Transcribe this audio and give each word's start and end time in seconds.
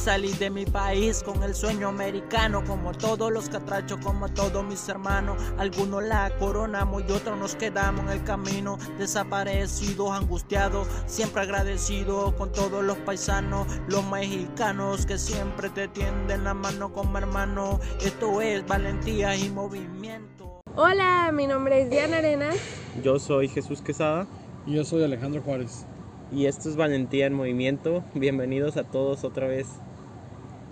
Salí 0.00 0.32
de 0.32 0.48
mi 0.48 0.64
país 0.64 1.22
con 1.22 1.42
el 1.42 1.54
sueño 1.54 1.88
americano, 1.88 2.64
como 2.64 2.92
todos 2.92 3.30
los 3.30 3.50
catrachos, 3.50 3.98
como 4.02 4.30
todos 4.30 4.64
mis 4.64 4.88
hermanos. 4.88 5.36
Algunos 5.58 6.02
la 6.02 6.32
coronamos 6.38 7.02
y 7.06 7.12
otros 7.12 7.38
nos 7.38 7.54
quedamos 7.54 8.06
en 8.06 8.12
el 8.12 8.24
camino, 8.24 8.78
desaparecidos, 8.96 10.10
angustiados, 10.12 10.88
siempre 11.04 11.42
agradecidos 11.42 12.32
con 12.32 12.50
todos 12.50 12.82
los 12.82 12.96
paisanos, 12.96 13.66
los 13.88 14.02
mexicanos 14.06 15.04
que 15.04 15.18
siempre 15.18 15.68
te 15.68 15.86
tienden 15.88 16.44
la 16.44 16.54
mano 16.54 16.94
como 16.94 17.18
hermano. 17.18 17.78
Esto 18.00 18.40
es 18.40 18.66
valentía 18.66 19.36
y 19.36 19.50
movimiento. 19.50 20.62
Hola, 20.76 21.30
mi 21.30 21.46
nombre 21.46 21.82
es 21.82 21.90
Diana 21.90 22.16
Arenas. 22.16 22.56
Yo 23.04 23.18
soy 23.18 23.48
Jesús 23.48 23.82
Quesada. 23.82 24.26
Y 24.66 24.76
yo 24.76 24.84
soy 24.84 25.04
Alejandro 25.04 25.42
Juárez. 25.42 25.84
Y 26.32 26.46
esto 26.46 26.70
es 26.70 26.76
Valentía 26.76 27.26
en 27.26 27.34
Movimiento. 27.34 28.02
Bienvenidos 28.14 28.78
a 28.78 28.84
todos 28.84 29.24
otra 29.24 29.46
vez. 29.46 29.66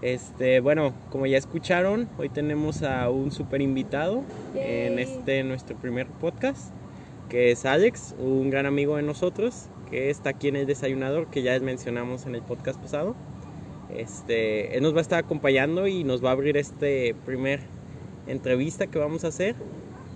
Este, 0.00 0.60
bueno, 0.60 0.94
como 1.10 1.26
ya 1.26 1.38
escucharon, 1.38 2.08
hoy 2.18 2.28
tenemos 2.28 2.82
a 2.82 3.10
un 3.10 3.32
super 3.32 3.60
invitado 3.60 4.22
en 4.54 5.00
este 5.00 5.42
nuestro 5.42 5.76
primer 5.76 6.06
podcast, 6.06 6.72
que 7.28 7.50
es 7.50 7.64
Alex, 7.64 8.14
un 8.16 8.48
gran 8.48 8.64
amigo 8.64 8.94
de 8.94 9.02
nosotros, 9.02 9.66
que 9.90 10.08
está 10.10 10.30
aquí 10.30 10.46
en 10.46 10.54
el 10.54 10.66
desayunador, 10.66 11.26
que 11.30 11.42
ya 11.42 11.58
mencionamos 11.58 12.26
en 12.26 12.36
el 12.36 12.42
podcast 12.42 12.80
pasado. 12.80 13.16
Este, 13.92 14.76
él 14.76 14.84
nos 14.84 14.94
va 14.94 14.98
a 14.98 15.02
estar 15.02 15.18
acompañando 15.18 15.88
y 15.88 16.04
nos 16.04 16.24
va 16.24 16.28
a 16.28 16.32
abrir 16.32 16.56
este 16.56 17.16
primer 17.26 17.60
entrevista 18.28 18.86
que 18.86 19.00
vamos 19.00 19.24
a 19.24 19.28
hacer. 19.28 19.56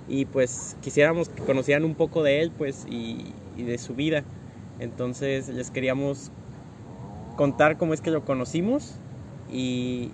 Y 0.07 0.27
pues 0.27 0.77
quisiéramos 0.81 1.29
que 1.29 1.43
conocieran 1.43 1.85
un 1.85 1.97
poco 1.97 2.23
de 2.23 2.41
él, 2.41 2.53
pues, 2.57 2.87
y, 2.89 3.33
y 3.57 3.65
de 3.65 3.79
su 3.79 3.97
vida. 3.97 4.23
Entonces 4.79 5.49
les 5.49 5.73
queríamos 5.73 6.31
contar 7.37 7.79
cómo 7.79 7.95
es 7.95 8.01
que 8.01 8.13
lo 8.13 8.25
conocimos 8.25 9.01
y 9.53 10.11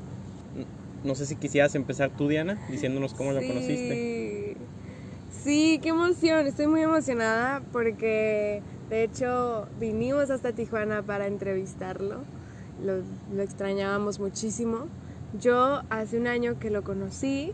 no 1.05 1.15
sé 1.15 1.27
si 1.27 1.37
quisieras 1.37 1.75
empezar 1.75 2.11
tú, 2.11 2.29
Diana, 2.29 2.59
diciéndonos 2.71 3.15
cómo 3.15 3.33
lo 3.33 3.41
conociste. 3.41 4.57
Sí, 5.31 5.79
qué 5.83 5.91
emoción, 5.91 6.47
estoy 6.47 6.67
muy 6.67 6.83
emocionada 6.83 7.63
porque 7.73 8.61
de 8.91 9.05
hecho 9.05 9.69
vinimos 9.79 10.31
hasta 10.31 10.53
Tijuana 10.53 11.03
para 11.03 11.27
entrevistarlo, 11.27 12.23
lo, 12.85 13.03
lo 13.35 13.43
extrañábamos 13.43 14.19
muchísimo. 14.19 14.87
Yo 15.41 15.83
hace 15.91 16.19
un 16.19 16.27
año 16.27 16.59
que 16.59 16.71
lo 16.71 16.83
conocí, 16.83 17.53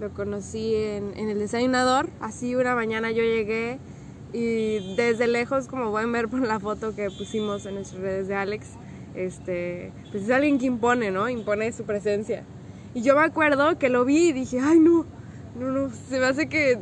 lo 0.00 0.10
conocí 0.10 0.74
en, 0.74 1.12
en 1.16 1.28
el 1.28 1.38
desayunador, 1.38 2.08
así 2.20 2.54
una 2.54 2.74
mañana 2.74 3.10
yo 3.10 3.22
llegué 3.22 3.78
y 4.32 4.94
desde 4.94 5.26
lejos, 5.26 5.68
como 5.68 5.90
pueden 5.90 6.12
ver 6.12 6.28
por 6.28 6.40
la 6.40 6.60
foto 6.60 6.94
que 6.94 7.10
pusimos 7.10 7.66
en 7.66 7.74
nuestras 7.74 8.00
redes 8.00 8.28
de 8.28 8.34
Alex, 8.34 8.66
este, 9.26 9.92
pues 10.10 10.24
es 10.24 10.30
alguien 10.30 10.58
que 10.58 10.66
impone, 10.66 11.10
¿no? 11.10 11.28
Impone 11.28 11.72
su 11.72 11.84
presencia. 11.84 12.44
Y 12.94 13.02
yo 13.02 13.16
me 13.16 13.22
acuerdo 13.22 13.78
que 13.78 13.88
lo 13.88 14.04
vi 14.04 14.28
y 14.28 14.32
dije, 14.32 14.60
ay 14.60 14.78
no, 14.78 15.04
no, 15.58 15.70
no, 15.70 15.90
se 15.90 16.18
me 16.18 16.26
hace 16.26 16.48
que 16.48 16.78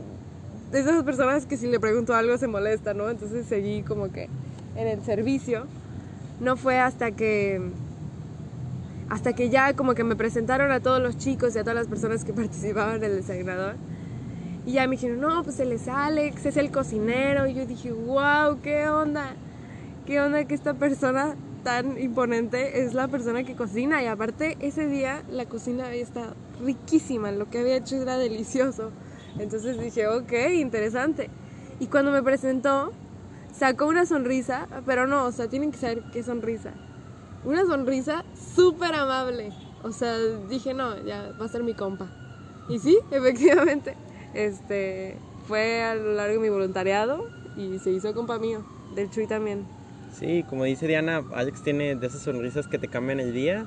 de 0.71 0.81
esas 0.81 1.03
personas 1.05 1.47
que 1.47 1.57
si 1.57 1.67
le 1.67 1.81
pregunto 1.81 2.15
algo 2.15 2.37
se 2.39 2.47
molesta, 2.47 2.95
¿no? 2.95 3.09
Entonces 3.09 3.47
seguí 3.47 3.83
como 3.83 4.11
que 4.13 4.29
en 4.77 4.87
el 4.87 5.03
servicio. 5.03 5.67
No 6.41 6.57
fue 6.57 6.79
hasta 6.79 7.13
que 7.13 7.61
hasta 9.09 9.33
que 9.33 9.49
ya 9.49 9.75
como 9.75 9.95
que 9.95 10.05
me 10.05 10.17
presentaron 10.17 10.73
a 10.73 10.81
todos 10.81 11.01
los 11.01 11.17
chicos 11.17 11.55
y 11.55 11.59
a 11.59 11.63
todas 11.63 11.77
las 11.77 11.87
personas 11.87 12.25
que 12.25 12.33
participaban 12.35 12.97
en 12.97 13.05
el 13.05 13.17
desayunador. 13.17 13.77
Y 14.67 14.73
ya 14.73 14.87
me 14.89 14.97
dijeron, 14.97 15.21
no, 15.21 15.45
pues 15.45 15.61
él 15.61 15.71
es 15.71 15.87
Alex, 15.87 16.45
es 16.45 16.57
el 16.57 16.73
cocinero. 16.73 17.47
Y 17.47 17.55
yo 17.55 17.67
dije, 17.67 17.93
wow, 17.93 18.61
¿qué 18.63 18.89
onda? 18.89 19.35
¿Qué 20.05 20.21
onda 20.21 20.45
que 20.45 20.55
esta 20.55 20.75
persona 20.75 21.37
tan 21.67 22.01
imponente 22.01 22.85
es 22.85 22.95
la 22.95 23.09
persona 23.09 23.43
que 23.43 23.57
cocina? 23.57 24.01
Y 24.01 24.07
aparte, 24.07 24.57
ese 24.61 24.87
día 24.87 25.25
la 25.29 25.47
cocina 25.47 25.89
había 25.89 26.01
estado 26.01 26.35
riquísima, 26.65 27.33
lo 27.33 27.51
que 27.51 27.59
había 27.59 27.75
hecho 27.75 27.97
era 27.97 28.19
delicioso. 28.19 28.93
Entonces 29.37 29.77
dije, 29.77 30.07
ok, 30.07 30.33
interesante. 30.55 31.29
Y 31.81 31.89
cuando 31.89 32.13
me 32.13 32.23
presentó, 32.23 32.93
sacó 33.53 33.87
una 33.87 34.07
sonrisa, 34.07 34.69
pero 34.87 35.09
no, 35.09 35.25
o 35.25 35.33
sea, 35.33 35.49
tienen 35.49 35.73
que 35.73 35.79
saber 35.79 36.05
qué 36.13 36.23
sonrisa. 36.23 36.71
Una 37.45 37.67
sonrisa 37.67 38.25
súper 38.55 38.95
amable. 38.95 39.53
O 39.83 39.91
sea, 39.91 40.17
dije, 40.49 40.73
no, 40.73 40.97
ya 41.05 41.33
va 41.33 41.47
a 41.47 41.49
ser 41.49 41.65
mi 41.65 41.75
compa. 41.75 42.07
Y 42.69 42.79
sí, 42.79 42.97
efectivamente. 43.11 43.97
Este, 44.35 45.19
fue 45.49 45.83
a 45.83 45.97
lo 45.97 46.13
largo 46.13 46.35
de 46.35 46.39
mi 46.39 46.49
voluntariado 46.49 47.27
y 47.57 47.81
se 47.81 47.91
hizo 47.91 48.15
compa 48.15 48.39
mío, 48.39 48.65
del 48.95 49.11
Chuy 49.11 49.27
también. 49.27 49.76
Sí, 50.19 50.45
como 50.49 50.65
dice 50.65 50.87
Diana, 50.87 51.23
Alex 51.35 51.63
tiene 51.63 51.95
de 51.95 52.07
esas 52.07 52.23
sonrisas 52.23 52.67
que 52.67 52.79
te 52.79 52.89
cambian 52.89 53.21
el 53.21 53.35
día 53.35 53.67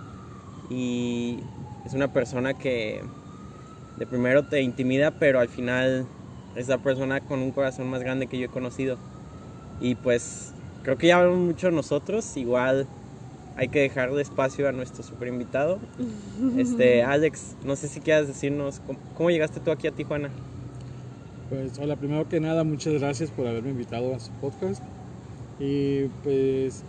y 0.69 1.39
es 1.85 1.93
una 1.93 2.07
persona 2.07 2.55
que 2.55 3.01
de 3.97 4.07
primero 4.07 4.43
te 4.43 4.61
intimida, 4.61 5.11
pero 5.11 5.39
al 5.39 5.47
final 5.47 6.07
es 6.55 6.67
la 6.67 6.79
persona 6.79 7.19
con 7.21 7.39
un 7.39 7.51
corazón 7.51 7.87
más 7.87 8.01
grande 8.01 8.25
que 8.25 8.39
yo 8.39 8.45
he 8.45 8.49
conocido. 8.49 8.97
Y 9.79 9.93
pues 9.93 10.51
creo 10.83 10.97
que 10.97 11.07
ya 11.07 11.17
hablamos 11.17 11.39
mucho 11.39 11.69
nosotros, 11.69 12.35
igual 12.35 12.87
hay 13.55 13.67
que 13.67 13.81
dejarle 13.81 14.21
espacio 14.21 14.67
a 14.67 14.71
nuestro 14.71 15.03
super 15.03 15.27
invitado. 15.27 15.79
Este, 16.57 17.03
Alex, 17.03 17.57
no 17.63 17.75
sé 17.75 17.89
si 17.89 17.99
quieras 17.99 18.27
decirnos 18.27 18.79
cómo, 18.87 18.97
cómo 19.15 19.29
llegaste 19.29 19.59
tú 19.59 19.71
aquí 19.71 19.87
a 19.87 19.91
Tijuana. 19.91 20.29
Pues 21.49 21.77
hola, 21.79 21.95
primero 21.95 22.27
que 22.27 22.39
nada, 22.39 22.63
muchas 22.63 22.93
gracias 22.93 23.29
por 23.29 23.45
haberme 23.45 23.71
invitado 23.71 24.15
a 24.15 24.19
su 24.19 24.31
podcast. 24.33 24.81
Y 25.59 26.05
pues 26.23 26.83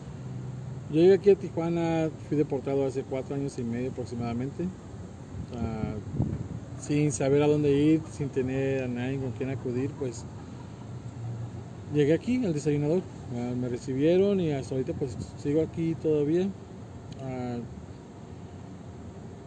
yo 0.93 1.01
llegué 1.01 1.15
aquí 1.15 1.31
a 1.31 1.35
Tijuana, 1.35 2.09
fui 2.29 2.37
deportado 2.37 2.87
hace 2.87 3.03
cuatro 3.03 3.35
años 3.35 3.59
y 3.59 3.65
medio 3.65 3.91
aproximadamente, 3.91 4.67
sin 6.81 7.13
saber 7.13 7.43
a 7.43 7.47
dónde 7.49 7.73
ir, 7.73 8.01
sin 8.13 8.29
tener 8.29 8.85
a 8.85 8.89
nadie 8.89 9.19
con 9.19 9.33
quien 9.33 9.51
acudir, 9.51 9.91
pues 9.99 10.25
llegué 11.93 12.15
aquí 12.15 12.45
al 12.45 12.53
desayunador, 12.53 13.03
me 13.61 13.69
recibieron 13.69 14.41
y 14.41 14.53
hasta 14.53 14.75
ahorita 14.75 14.93
pues 14.95 15.17
sigo 15.43 15.63
aquí 15.63 15.97
todavía. 15.97 16.49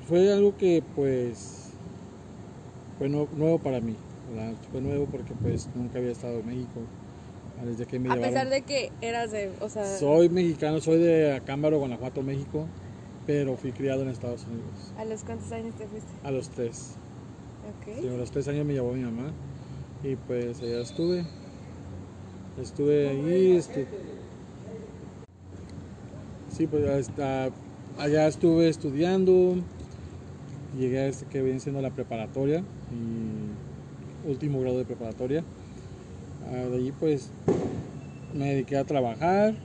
Fue 0.08 0.34
algo 0.34 0.58
que 0.58 0.84
pues 0.96 1.70
fue 3.00 3.08
nuevo 3.08 3.58
para 3.58 3.80
mí. 3.80 3.96
Fue 4.72 4.82
nuevo 4.82 5.06
porque 5.06 5.34
pues 5.42 5.70
nunca 5.76 6.00
había 6.00 6.12
estado 6.12 6.40
en 6.40 6.46
México. 6.46 6.82
Desde 7.62 7.86
que 7.86 8.00
me 8.00 8.10
a 8.10 8.16
llevaron. 8.16 8.34
pesar 8.34 8.50
de 8.50 8.62
que 8.64 8.92
eras 9.02 9.32
de, 9.32 9.52
o 9.62 9.70
sea... 9.70 9.98
Soy 10.00 10.30
mexicano, 10.30 10.82
soy 10.82 11.00
de 11.00 11.34
Acámbaro, 11.34 11.78
Guanajuato, 11.80 12.22
México, 12.22 12.68
pero 13.26 13.56
fui 13.56 13.72
criado 13.72 14.02
en 14.02 14.10
Estados 14.10 14.46
Unidos. 14.48 14.94
¿A 14.98 15.06
los 15.06 15.24
cuántos 15.24 15.52
años 15.52 15.76
te 15.76 15.88
fuiste? 15.88 16.12
A 16.24 16.32
los 16.32 16.50
tres. 16.50 16.96
Ok. 17.64 18.00
Sí, 18.02 18.08
a 18.08 18.12
los 18.18 18.32
tres 18.32 18.48
años 18.48 18.66
me 18.66 18.74
llevó 18.74 18.94
mi 18.94 19.04
mamá 19.04 19.32
y 20.04 20.16
pues 20.16 20.62
allá 20.62 20.82
estuve. 20.82 21.24
Estuve 22.62 23.08
ahí, 23.10 23.54
estu- 23.58 23.86
Sí, 26.50 26.68
pues 26.68 26.86
hasta 26.88 27.50
allá 27.98 28.28
estuve 28.28 28.68
estudiando, 28.70 29.56
llegué 30.78 31.00
a 31.00 31.08
este 31.08 31.26
que 31.26 31.42
viene 31.42 31.60
siendo 31.60 31.82
la 31.82 31.90
preparatoria 31.92 32.64
y 32.92 34.28
último 34.28 34.60
grado 34.60 34.78
de 34.78 34.86
preparatoria. 34.86 35.44
Ah, 36.54 36.70
de 36.70 36.78
allí 36.78 36.92
pues 36.92 37.30
me 38.38 38.50
dediqué 38.50 38.78
a 38.78 38.84
trabajar, 38.84 39.56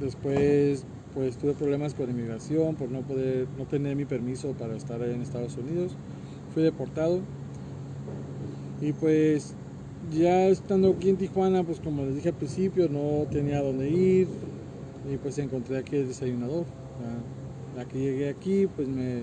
después 0.00 0.84
pues 1.14 1.36
tuve 1.36 1.52
problemas 1.52 1.94
con 1.94 2.10
inmigración 2.10 2.74
por 2.74 2.90
no 2.90 3.02
poder, 3.02 3.46
no 3.56 3.66
tener 3.66 3.94
mi 3.94 4.04
permiso 4.04 4.52
para 4.52 4.74
estar 4.74 5.00
allá 5.00 5.12
en 5.12 5.22
Estados 5.22 5.56
Unidos, 5.56 5.92
fui 6.52 6.64
deportado. 6.64 7.20
Y 8.80 8.92
pues 8.94 9.54
ya 10.10 10.48
estando 10.48 10.90
aquí 10.90 11.10
en 11.10 11.18
Tijuana 11.18 11.62
pues 11.62 11.78
como 11.78 12.02
les 12.02 12.16
dije 12.16 12.30
al 12.30 12.34
principio 12.34 12.88
no 12.88 13.26
tenía 13.30 13.62
dónde 13.62 13.88
ir. 13.88 14.26
Y 15.12 15.16
pues 15.18 15.38
encontré 15.38 15.78
aquí 15.78 15.96
el 15.96 16.08
desayunador. 16.08 16.64
Ya, 17.76 17.82
ya 17.82 17.88
que 17.88 17.98
llegué 17.98 18.28
aquí 18.28 18.66
pues 18.66 18.88
me, 18.88 19.22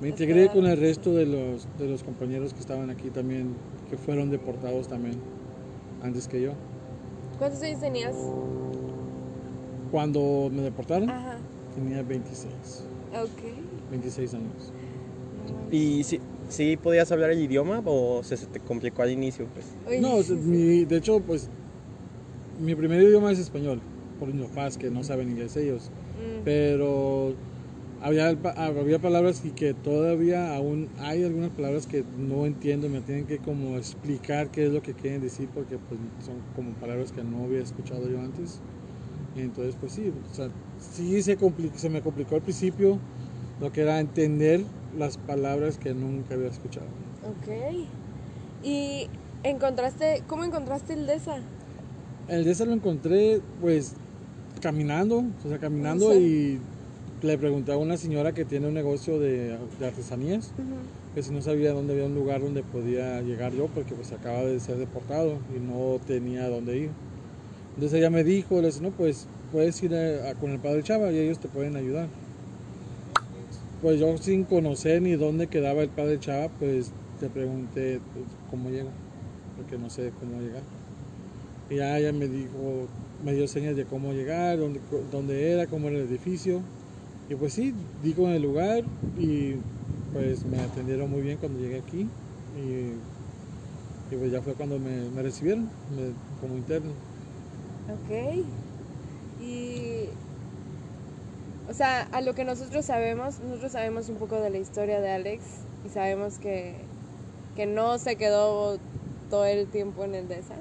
me 0.00 0.08
integré 0.08 0.48
con 0.48 0.66
el 0.66 0.78
resto 0.78 1.14
de 1.14 1.26
los, 1.26 1.68
de 1.78 1.86
los 1.86 2.02
compañeros 2.02 2.54
que 2.54 2.60
estaban 2.60 2.90
aquí 2.90 3.10
también, 3.10 3.54
que 3.88 3.96
fueron 3.96 4.30
deportados 4.30 4.88
también 4.88 5.14
antes 6.02 6.28
que 6.28 6.40
yo. 6.40 6.52
¿Cuántos 7.38 7.62
años 7.62 7.80
tenías? 7.80 8.14
Cuando 9.90 10.50
me 10.52 10.62
deportaron 10.62 11.10
Ajá. 11.10 11.38
tenía 11.74 12.02
26, 12.02 12.84
Ok. 13.12 13.90
26 13.90 14.34
años. 14.34 14.72
¿Y 15.70 16.04
si, 16.04 16.20
si 16.48 16.76
podías 16.76 17.10
hablar 17.12 17.30
el 17.30 17.40
idioma 17.40 17.82
o 17.84 18.22
se, 18.22 18.36
se 18.36 18.46
te 18.46 18.60
complicó 18.60 19.02
al 19.02 19.10
inicio? 19.10 19.46
Pues? 19.54 19.66
Uy, 19.88 20.00
No, 20.00 20.22
sea, 20.22 20.36
mi- 20.36 20.84
de 20.84 20.96
hecho 20.96 21.20
pues 21.20 21.48
mi 22.60 22.74
primer 22.74 23.02
idioma 23.02 23.32
es 23.32 23.38
español, 23.38 23.80
por 24.18 24.32
mis 24.32 24.46
papás 24.46 24.76
que 24.76 24.90
no 24.90 25.02
saben 25.02 25.30
inglés 25.30 25.56
ellos, 25.56 25.90
Mm. 26.18 26.44
pero 26.44 27.34
había, 28.00 28.34
pa- 28.40 28.54
había 28.56 28.98
palabras 28.98 29.44
y 29.44 29.52
que 29.52 29.74
todavía 29.74 30.54
aún 30.54 30.88
hay 30.98 31.22
algunas 31.24 31.50
palabras 31.50 31.86
que 31.86 32.04
no 32.16 32.46
entiendo, 32.46 32.88
me 32.88 33.00
tienen 33.02 33.26
que 33.26 33.38
como 33.40 33.76
explicar 33.76 34.50
qué 34.50 34.66
es 34.66 34.72
lo 34.72 34.82
que 34.82 34.94
quieren 34.94 35.20
decir 35.20 35.48
porque 35.54 35.78
pues 35.78 36.00
son 36.24 36.42
como 36.54 36.74
palabras 36.74 37.12
que 37.12 37.22
no 37.22 37.44
había 37.44 37.60
escuchado 37.60 38.08
yo 38.08 38.20
antes. 38.20 38.60
Entonces, 39.34 39.76
pues 39.80 39.92
sí, 39.92 40.08
o 40.08 40.34
sea, 40.34 40.50
sí 40.78 41.22
se, 41.22 41.38
se 41.76 41.88
me 41.88 42.02
complicó 42.02 42.34
al 42.36 42.42
principio 42.42 43.00
lo 43.60 43.70
que 43.70 43.82
era 43.82 44.00
entender 44.00 44.60
las 44.92 45.16
palabras 45.16 45.78
que 45.78 45.94
nunca 45.94 46.34
había 46.34 46.48
escuchado. 46.48 46.88
Ok. 47.22 47.48
¿Y 48.62 49.06
encontraste, 49.42 50.22
cómo 50.26 50.44
encontraste 50.44 50.94
el 50.94 51.06
DESA? 51.06 51.36
El 52.28 52.44
de 52.44 52.50
ese 52.52 52.66
lo 52.66 52.72
encontré, 52.72 53.40
pues, 53.60 53.94
caminando, 54.60 55.18
o 55.44 55.48
sea, 55.48 55.58
caminando 55.58 56.14
y 56.14 56.60
le 57.22 57.38
pregunté 57.38 57.72
a 57.72 57.76
una 57.76 57.96
señora 57.96 58.32
que 58.32 58.44
tiene 58.44 58.68
un 58.68 58.74
negocio 58.74 59.18
de, 59.18 59.56
de 59.78 59.86
artesanías, 59.86 60.52
que 61.14 61.22
si 61.22 61.32
no 61.32 61.42
sabía 61.42 61.72
dónde 61.72 61.92
había 61.94 62.06
un 62.06 62.14
lugar 62.14 62.40
donde 62.40 62.62
podía 62.62 63.20
llegar 63.22 63.52
yo, 63.52 63.68
porque 63.68 63.94
pues 63.94 64.12
acaba 64.12 64.44
de 64.44 64.58
ser 64.60 64.76
deportado 64.76 65.40
y 65.54 65.58
no 65.60 65.98
tenía 66.06 66.48
dónde 66.48 66.78
ir. 66.78 66.90
Entonces 67.74 67.98
ella 67.98 68.10
me 68.10 68.24
dijo, 68.24 68.60
le 68.60 68.68
dije, 68.68 68.80
no, 68.80 68.90
pues 68.92 69.26
puedes 69.50 69.82
ir 69.82 69.94
a- 69.94 70.30
a- 70.30 70.34
con 70.34 70.50
el 70.50 70.58
padre 70.60 70.82
Chava 70.82 71.12
y 71.12 71.18
ellos 71.18 71.38
te 71.38 71.48
pueden 71.48 71.76
ayudar. 71.76 72.08
Pues 73.80 73.98
yo 73.98 74.16
sin 74.18 74.44
conocer 74.44 75.00
ni 75.02 75.12
dónde 75.12 75.46
quedaba 75.48 75.82
el 75.82 75.88
padre 75.90 76.18
Chava, 76.20 76.48
pues 76.58 76.92
te 77.18 77.28
pregunté 77.30 78.00
pues, 78.12 78.26
cómo 78.50 78.70
llego, 78.70 78.90
porque 79.56 79.78
no 79.78 79.88
sé 79.90 80.12
cómo 80.20 80.40
llegar. 80.40 80.62
Y 81.68 81.76
ya 81.76 81.98
ella 81.98 82.12
me 82.12 82.26
dijo, 82.28 82.88
me 83.22 83.32
dio 83.32 83.46
señas 83.46 83.76
de 83.76 83.84
cómo 83.86 84.12
llegar, 84.12 84.58
dónde, 84.58 84.80
dónde 85.10 85.52
era, 85.52 85.66
cómo 85.66 85.88
era 85.88 85.98
el 85.98 86.08
edificio. 86.08 86.62
Y 87.30 87.36
pues 87.36 87.52
sí, 87.52 87.72
di 88.02 88.12
con 88.12 88.30
el 88.30 88.42
lugar 88.42 88.82
y 89.16 89.52
pues 90.12 90.44
me 90.46 90.58
atendieron 90.58 91.08
muy 91.08 91.22
bien 91.22 91.38
cuando 91.38 91.60
llegué 91.60 91.78
aquí. 91.78 92.08
Y, 92.58 92.98
pues 94.16 94.32
ya 94.32 94.42
fue 94.42 94.52
cuando 94.54 94.80
me, 94.80 95.08
me 95.10 95.22
recibieron 95.22 95.70
me- 95.96 96.12
como 96.40 96.56
interno. 96.56 96.90
Ok. 97.86 98.10
Y. 99.40 100.08
O 101.70 101.72
sea, 101.72 102.02
a 102.02 102.20
lo 102.20 102.34
que 102.34 102.44
nosotros 102.44 102.84
sabemos, 102.84 103.38
nosotros 103.38 103.70
sabemos 103.70 104.08
un 104.08 104.16
poco 104.18 104.34
de 104.40 104.50
la 104.50 104.58
historia 104.58 105.00
de 105.00 105.10
Alex 105.10 105.42
y 105.86 105.88
sabemos 105.90 106.36
que, 106.40 106.74
que 107.54 107.66
no 107.66 107.96
se 107.98 108.16
quedó 108.16 108.76
todo 109.30 109.44
el 109.44 109.68
tiempo 109.68 110.04
en 110.04 110.16
el 110.16 110.26
DESA. 110.26 110.56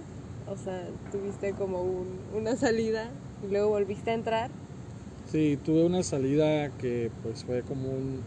O 0.46 0.56
sea, 0.56 0.86
tuviste 1.12 1.52
como 1.54 1.82
un- 1.82 2.20
una 2.36 2.56
salida 2.56 3.10
y 3.42 3.48
luego 3.52 3.70
volviste 3.70 4.12
a 4.12 4.14
entrar. 4.14 4.59
Sí, 5.32 5.60
tuve 5.64 5.86
una 5.86 6.02
salida 6.02 6.70
que 6.80 7.12
pues 7.22 7.44
fue 7.44 7.62
como 7.62 7.88
un... 7.88 8.20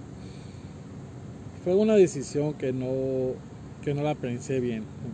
Fue 1.65 1.75
una 1.75 1.97
decisión 1.97 2.55
que 2.55 2.73
no, 2.73 3.35
que 3.83 3.93
no 3.93 4.05
la 4.05 4.15
pensé 4.15 4.61
bien, 4.61 4.85
en 5.05 5.13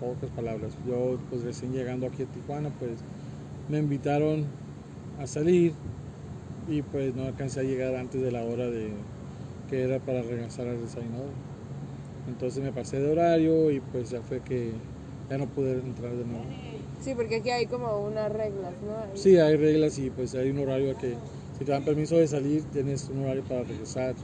pocas, 0.00 0.30
palabras. 0.34 0.72
Yo 0.84 1.20
pues 1.30 1.44
recién 1.44 1.72
llegando 1.72 2.08
aquí 2.08 2.24
a 2.24 2.26
Tijuana 2.26 2.70
pues 2.70 2.98
me 3.68 3.78
invitaron 3.78 4.46
a 5.20 5.28
salir 5.28 5.74
y 6.68 6.82
pues 6.82 7.14
no 7.14 7.26
alcancé 7.26 7.60
a 7.60 7.62
llegar 7.62 7.94
antes 7.94 8.20
de 8.20 8.32
la 8.32 8.42
hora 8.42 8.68
de 8.68 8.90
que 9.70 9.82
era 9.82 10.00
para 10.00 10.22
regresar 10.22 10.66
al 10.66 10.80
desayunador. 10.80 11.30
Entonces 12.26 12.64
me 12.64 12.72
pasé 12.72 12.98
de 12.98 13.12
horario 13.12 13.70
y 13.70 13.78
pues 13.78 14.10
ya 14.10 14.22
fue 14.22 14.40
que 14.40 14.72
ya 15.30 15.38
no 15.38 15.46
pude 15.46 15.72
entrar 15.72 16.12
de 16.12 16.24
nuevo. 16.24 16.44
Sí, 17.02 17.14
porque 17.14 17.36
aquí 17.36 17.50
hay 17.50 17.66
como 17.66 17.98
unas 18.00 18.30
reglas, 18.30 18.72
¿no? 18.86 19.16
Sí, 19.16 19.36
hay 19.36 19.56
reglas 19.56 19.98
y 19.98 20.10
pues 20.10 20.34
hay 20.34 20.50
un 20.50 20.58
horario 20.58 20.96
que 20.98 21.14
si 21.58 21.64
te 21.64 21.72
dan 21.72 21.84
permiso 21.84 22.16
de 22.16 22.28
salir 22.28 22.62
tienes 22.72 23.08
un 23.08 23.22
horario 23.24 23.42
para 23.44 23.62
regresar. 23.62 24.14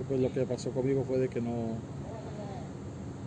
Y 0.00 0.04
pues 0.04 0.20
lo 0.20 0.32
que 0.32 0.44
pasó 0.46 0.70
conmigo 0.70 1.04
fue 1.04 1.18
de 1.18 1.28
que 1.28 1.40
no 1.40 1.76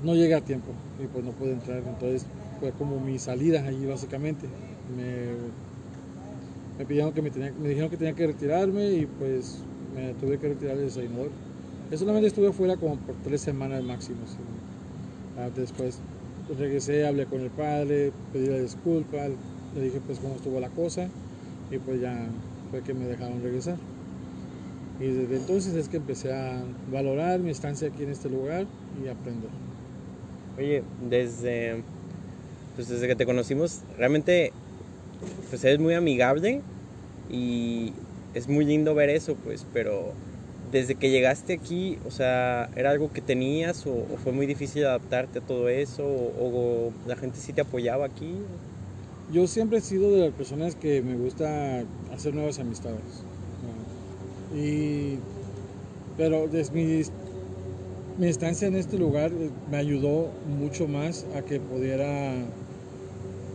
no 0.03 0.15
llegué 0.15 0.35
a 0.35 0.41
tiempo 0.41 0.71
y 1.01 1.07
pues 1.07 1.23
no 1.23 1.31
pude 1.31 1.51
entrar. 1.53 1.77
Entonces 1.77 2.25
fue 2.59 2.71
como 2.71 2.99
mi 2.99 3.19
salida 3.19 3.65
allí 3.65 3.85
básicamente. 3.85 4.47
Me, 4.95 5.33
me 6.77 6.85
pidieron 6.85 7.13
que 7.13 7.21
me, 7.21 7.29
tenía, 7.29 7.51
me 7.61 7.69
dijeron 7.69 7.89
que 7.89 7.97
tenía 7.97 8.13
que 8.13 8.27
retirarme 8.27 8.91
y 8.91 9.05
pues 9.05 9.59
me 9.95 10.13
tuve 10.13 10.37
que 10.37 10.49
retirar 10.49 10.75
del 10.77 10.87
desayunador. 10.87 11.29
Yo 11.91 11.97
solamente 11.97 12.27
estuve 12.27 12.51
fuera 12.51 12.75
como 12.77 12.95
por 12.97 13.15
tres 13.23 13.41
semanas 13.41 13.83
máximo. 13.83 14.17
sí. 14.27 14.37
Ah, 15.37 15.49
Después 15.55 15.99
regresé, 16.57 17.05
hablé 17.05 17.25
con 17.25 17.41
el 17.41 17.49
padre, 17.49 18.11
pedí 18.31 18.47
la 18.47 18.59
disculpa, 18.59 19.27
le 19.75 19.81
dije 19.81 20.01
pues 20.05 20.19
cómo 20.19 20.35
estuvo 20.35 20.59
la 20.59 20.69
cosa 20.69 21.07
y 21.71 21.77
pues 21.77 22.01
ya 22.01 22.27
fue 22.71 22.81
que 22.81 22.93
me 22.93 23.05
dejaron 23.05 23.41
regresar. 23.41 23.77
Y 24.99 25.05
desde 25.05 25.37
entonces 25.37 25.73
es 25.73 25.89
que 25.89 25.97
empecé 25.97 26.33
a 26.33 26.63
valorar 26.91 27.39
mi 27.39 27.49
estancia 27.49 27.87
aquí 27.87 28.03
en 28.03 28.11
este 28.11 28.29
lugar 28.29 28.65
y 29.03 29.07
aprender. 29.07 29.49
Oye, 30.57 30.83
desde, 31.09 31.81
pues 32.75 32.87
desde 32.89 33.07
que 33.07 33.15
te 33.15 33.25
conocimos, 33.25 33.81
realmente 33.97 34.51
pues 35.49 35.63
eres 35.63 35.79
muy 35.79 35.93
amigable 35.93 36.61
y 37.31 37.93
es 38.33 38.47
muy 38.47 38.65
lindo 38.65 38.93
ver 38.93 39.09
eso, 39.09 39.35
pues, 39.35 39.65
pero 39.73 40.13
desde 40.73 40.95
que 40.95 41.11
llegaste 41.11 41.53
aquí, 41.53 41.99
o 42.03 42.09
sea, 42.09 42.67
¿era 42.75 42.89
algo 42.89 43.13
que 43.13 43.21
tenías 43.21 43.83
o, 43.85 43.91
fue 44.17 44.33
muy 44.33 44.47
difícil 44.47 44.83
adaptarte 44.85 45.37
a 45.37 45.41
todo 45.41 45.69
eso 45.69 46.03
o, 46.03 46.91
la 47.05 47.15
gente 47.15 47.37
sí 47.39 47.53
te 47.53 47.61
apoyaba 47.61 48.07
aquí? 48.07 48.41
Yo 49.31 49.45
siempre 49.47 49.77
he 49.77 49.81
sido 49.81 50.11
de 50.11 50.21
las 50.25 50.33
personas 50.33 50.75
que 50.75 51.01
me 51.03 51.15
gusta 51.15 51.85
hacer 52.11 52.33
nuevas 52.33 52.57
amistades. 52.59 53.23
Y, 54.51 55.19
pero 56.17 56.47
desde 56.47 56.73
mi, 56.73 57.03
mi 58.17 58.27
estancia 58.27 58.67
en 58.67 58.75
este 58.75 58.97
lugar 58.97 59.31
eh, 59.31 59.51
me 59.69 59.77
ayudó 59.77 60.31
mucho 60.45 60.87
más 60.87 61.25
a 61.35 61.41
que 61.43 61.59
pudiera 61.59 62.11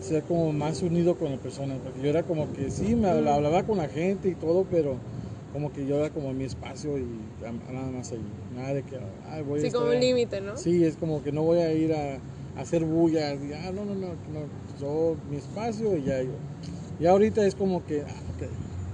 ser 0.00 0.22
como 0.24 0.52
más 0.52 0.82
unido 0.82 1.16
con 1.16 1.30
las 1.30 1.40
personas. 1.40 1.78
Porque 1.82 2.00
yo 2.00 2.10
era 2.10 2.22
como 2.22 2.52
que 2.52 2.70
sí, 2.70 2.94
me 2.94 3.08
habla- 3.08 3.34
hablaba 3.34 3.62
con 3.64 3.78
la 3.78 3.88
gente 3.88 4.28
y 4.28 4.34
todo, 4.34 4.64
pero 4.70 5.00
como 5.52 5.72
que 5.72 5.86
yo 5.86 5.96
era 5.96 6.10
como 6.10 6.32
mi 6.32 6.44
espacio 6.44 6.98
y 6.98 7.04
nada 7.40 7.90
más 7.90 8.12
ahí. 8.12 8.24
Nada 8.54 8.74
de 8.74 8.82
que, 8.82 8.98
ay, 9.30 9.42
voy 9.42 9.60
a 9.60 9.62
Sí, 9.62 9.70
como 9.70 9.90
un 9.90 10.00
límite, 10.00 10.40
¿no? 10.40 10.56
Sí, 10.56 10.84
es 10.84 10.96
como 10.96 11.22
que 11.22 11.32
no 11.32 11.42
voy 11.42 11.58
a 11.58 11.72
ir 11.72 11.92
a, 11.92 12.14
a 12.16 12.60
hacer 12.60 12.84
bulla. 12.84 13.34
y, 13.34 13.52
ah, 13.52 13.72
no, 13.72 13.84
no, 13.84 13.94
no, 13.94 14.14
no, 14.32 14.46
yo 14.78 15.16
mi 15.30 15.36
espacio 15.36 15.96
y 15.96 16.04
ya 16.04 16.22
yo. 16.22 16.32
Y 16.98 17.06
ahorita 17.06 17.46
es 17.46 17.54
como 17.54 17.84
que, 17.84 18.02
ah, 18.02 18.22
ok, 18.34 18.42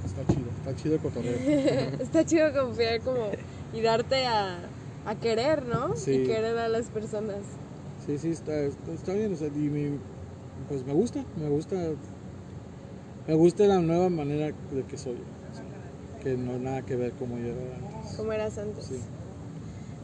está 0.05 0.27
chido, 0.27 0.51
está 0.59 0.75
chido 0.77 0.95
el 0.97 1.01
cotorreo. 1.01 1.39
Está 2.01 2.25
chido 2.25 2.53
confiar 2.53 3.01
como 3.01 3.31
y 3.73 3.81
darte 3.81 4.27
a, 4.27 4.61
a 5.07 5.15
querer, 5.17 5.65
¿no? 5.65 5.95
Sí. 5.97 6.13
Y 6.13 6.27
querer 6.27 6.57
a 6.59 6.69
las 6.69 6.87
personas. 6.89 7.43
Sí, 8.07 8.19
sí, 8.19 8.31
está, 8.31 8.59
está, 8.61 8.93
está 8.93 9.15
bien, 9.15 9.33
o 9.33 9.37
sea, 9.37 9.49
y 9.49 9.51
mi- 9.71 9.99
pues 10.69 10.85
me 10.85 10.93
gusta, 10.93 11.25
me 11.41 11.49
gusta, 11.49 11.77
me 13.27 13.35
gusta 13.35 13.65
la 13.65 13.81
nueva 13.81 14.11
manera 14.11 14.53
de 14.71 14.83
que 14.85 14.97
soy, 14.99 15.17
que 16.25 16.37
no 16.37 16.59
nada 16.59 16.83
que 16.83 16.97
ver 16.97 17.13
como 17.13 17.39
yo 17.39 17.49
era 17.49 17.77
antes. 17.77 18.17
como 18.17 18.33
eras 18.33 18.59
antes. 18.59 18.87
Sí. 18.87 19.01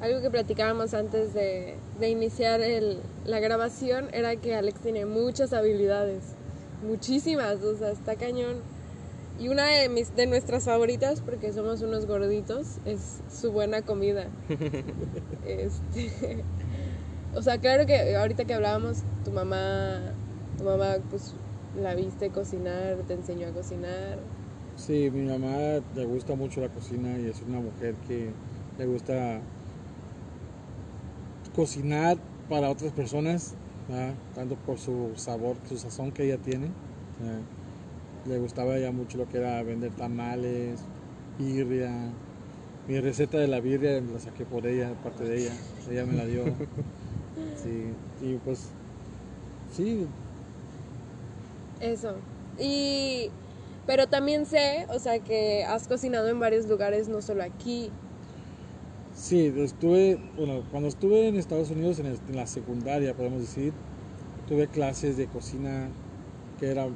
Algo 0.00 0.20
que 0.20 0.30
platicábamos 0.30 0.94
antes 0.94 1.34
de, 1.34 1.74
de 1.98 2.08
iniciar 2.08 2.60
el- 2.60 3.00
la 3.24 3.40
grabación 3.40 4.08
era 4.12 4.36
que 4.36 4.54
Alex 4.54 4.80
tiene 4.80 5.04
muchas 5.06 5.52
habilidades, 5.52 6.22
muchísimas, 6.86 7.62
o 7.62 7.76
sea, 7.76 7.90
está 7.90 8.14
cañón. 8.16 8.56
Y 9.38 9.48
una 9.48 9.66
de, 9.66 9.88
mis, 9.88 10.14
de 10.14 10.26
nuestras 10.26 10.64
favoritas, 10.64 11.22
porque 11.22 11.52
somos 11.54 11.80
unos 11.80 12.04
gorditos, 12.06 12.76
es 12.84 13.20
su 13.32 13.50
buena 13.52 13.82
comida. 13.82 14.26
Este, 15.46 16.44
o 17.34 17.42
sea, 17.42 17.58
claro 17.58 17.86
que 17.86 18.14
ahorita 18.16 18.44
que 18.44 18.54
hablábamos, 18.54 18.98
tu 19.24 19.30
mamá, 19.32 20.00
tu 20.58 20.64
mamá 20.64 20.98
pues 21.08 21.32
la 21.80 21.94
viste 21.94 22.30
cocinar, 22.30 22.96
te 23.06 23.14
enseñó 23.14 23.48
a 23.48 23.50
cocinar. 23.52 24.18
Sí, 24.76 25.10
mi 25.12 25.28
mamá 25.28 25.80
le 25.94 26.04
gusta 26.06 26.34
mucho 26.34 26.60
la 26.60 26.68
cocina 26.68 27.18
y 27.18 27.26
es 27.26 27.40
una 27.46 27.60
mujer 27.60 27.94
que 28.08 28.30
le 28.78 28.86
gusta 28.86 29.40
cocinar 31.54 32.18
para 32.48 32.70
otras 32.70 32.92
personas, 32.92 33.54
¿verdad? 33.88 34.14
tanto 34.34 34.56
por 34.56 34.78
su 34.78 35.12
sabor, 35.16 35.56
su 35.68 35.76
sazón 35.76 36.12
que 36.12 36.24
ella 36.24 36.38
tiene. 36.38 36.68
¿verdad? 37.20 37.40
Le 38.26 38.38
gustaba 38.38 38.78
ya 38.78 38.90
mucho 38.92 39.18
lo 39.18 39.28
que 39.28 39.38
era 39.38 39.62
vender 39.62 39.92
tamales, 39.92 40.80
birria. 41.38 41.90
Mi 42.88 43.00
receta 43.00 43.38
de 43.38 43.48
la 43.48 43.60
birria 43.60 44.00
la 44.00 44.18
saqué 44.18 44.44
por 44.44 44.66
ella, 44.66 44.90
parte 45.02 45.24
de 45.24 45.42
ella. 45.42 45.52
Ella 45.90 46.04
me 46.06 46.14
la 46.14 46.26
dio. 46.26 46.44
Sí, 47.62 47.92
y 48.22 48.34
pues, 48.36 48.68
sí, 49.76 50.06
Eso. 51.80 52.14
Y 52.58 53.30
pero 53.86 54.06
también 54.06 54.46
sé, 54.46 54.86
o 54.94 54.98
sea, 54.98 55.18
que 55.20 55.64
has 55.64 55.86
cocinado 55.86 56.28
en 56.28 56.40
varios 56.40 56.66
lugares, 56.66 57.08
no 57.08 57.22
solo 57.22 57.42
aquí. 57.42 57.90
Sí, 59.14 59.52
estuve, 59.56 60.18
bueno, 60.36 60.62
cuando 60.70 60.88
estuve 60.88 61.28
en 61.28 61.36
Estados 61.36 61.70
Unidos 61.70 61.98
en, 61.98 62.06
el- 62.06 62.20
en 62.28 62.36
la 62.36 62.46
secundaria, 62.46 63.14
podemos 63.14 63.40
decir, 63.40 63.72
tuve 64.48 64.66
clases 64.68 65.16
de 65.16 65.26
cocina, 65.26 65.90
que 66.58 66.66
era 66.68 66.88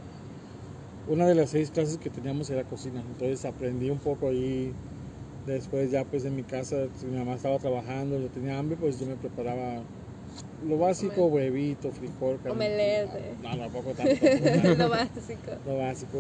una 1.06 1.26
de 1.26 1.34
las 1.34 1.50
seis 1.50 1.70
clases 1.70 1.98
que 1.98 2.08
teníamos 2.10 2.48
era 2.50 2.64
cocina, 2.64 3.00
entonces 3.06 3.44
aprendí 3.44 3.90
un 3.90 3.98
poco 3.98 4.28
ahí. 4.28 4.72
Después 5.46 5.90
ya 5.90 6.04
pues 6.04 6.24
en 6.24 6.34
mi 6.34 6.42
casa, 6.42 6.88
si 6.98 7.04
mi 7.06 7.18
mamá 7.18 7.34
estaba 7.34 7.58
trabajando, 7.58 8.18
yo 8.18 8.28
tenía 8.28 8.58
hambre, 8.58 8.78
pues 8.80 8.98
yo 8.98 9.06
me 9.06 9.16
preparaba 9.16 9.82
lo 10.66 10.78
básico, 10.78 11.26
huevito, 11.26 11.92
frijol. 11.92 12.38
Omelette. 12.48 13.36
No, 13.42 13.50
tampoco 13.58 13.90
tanto. 13.94 14.78
lo 14.78 14.88
básico. 14.88 15.50
lo 15.66 15.76
básico. 15.76 16.18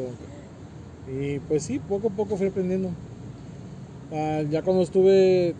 Y 1.06 1.38
pues 1.40 1.64
sí, 1.64 1.78
poco 1.78 2.08
a 2.08 2.10
poco 2.10 2.36
fui 2.36 2.48
aprendiendo. 2.48 2.90
Ah, 4.12 4.42
ya 4.48 4.62
cuando 4.62 4.82
estuve 4.82 5.54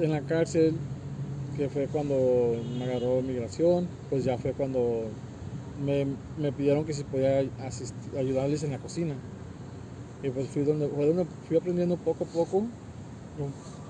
en 0.00 0.10
la 0.10 0.20
cárcel, 0.22 0.74
que 1.56 1.68
fue 1.68 1.86
cuando 1.86 2.56
me 2.78 2.84
agarró 2.84 3.22
migración, 3.22 3.88
pues 4.08 4.24
ya 4.24 4.38
fue 4.38 4.52
cuando 4.52 5.04
me, 5.84 6.06
me 6.38 6.52
pidieron 6.52 6.84
que 6.84 6.92
si 6.92 7.04
podía 7.04 7.44
ayudarles 8.18 8.62
en 8.62 8.72
la 8.72 8.78
cocina. 8.78 9.14
Y 10.22 10.30
pues 10.30 10.48
fui 10.48 10.62
donde, 10.62 10.88
fue 10.88 11.06
donde 11.06 11.26
fui 11.48 11.56
aprendiendo 11.56 11.96
poco 11.96 12.24
a 12.24 12.26
poco, 12.26 12.58
un 12.58 12.72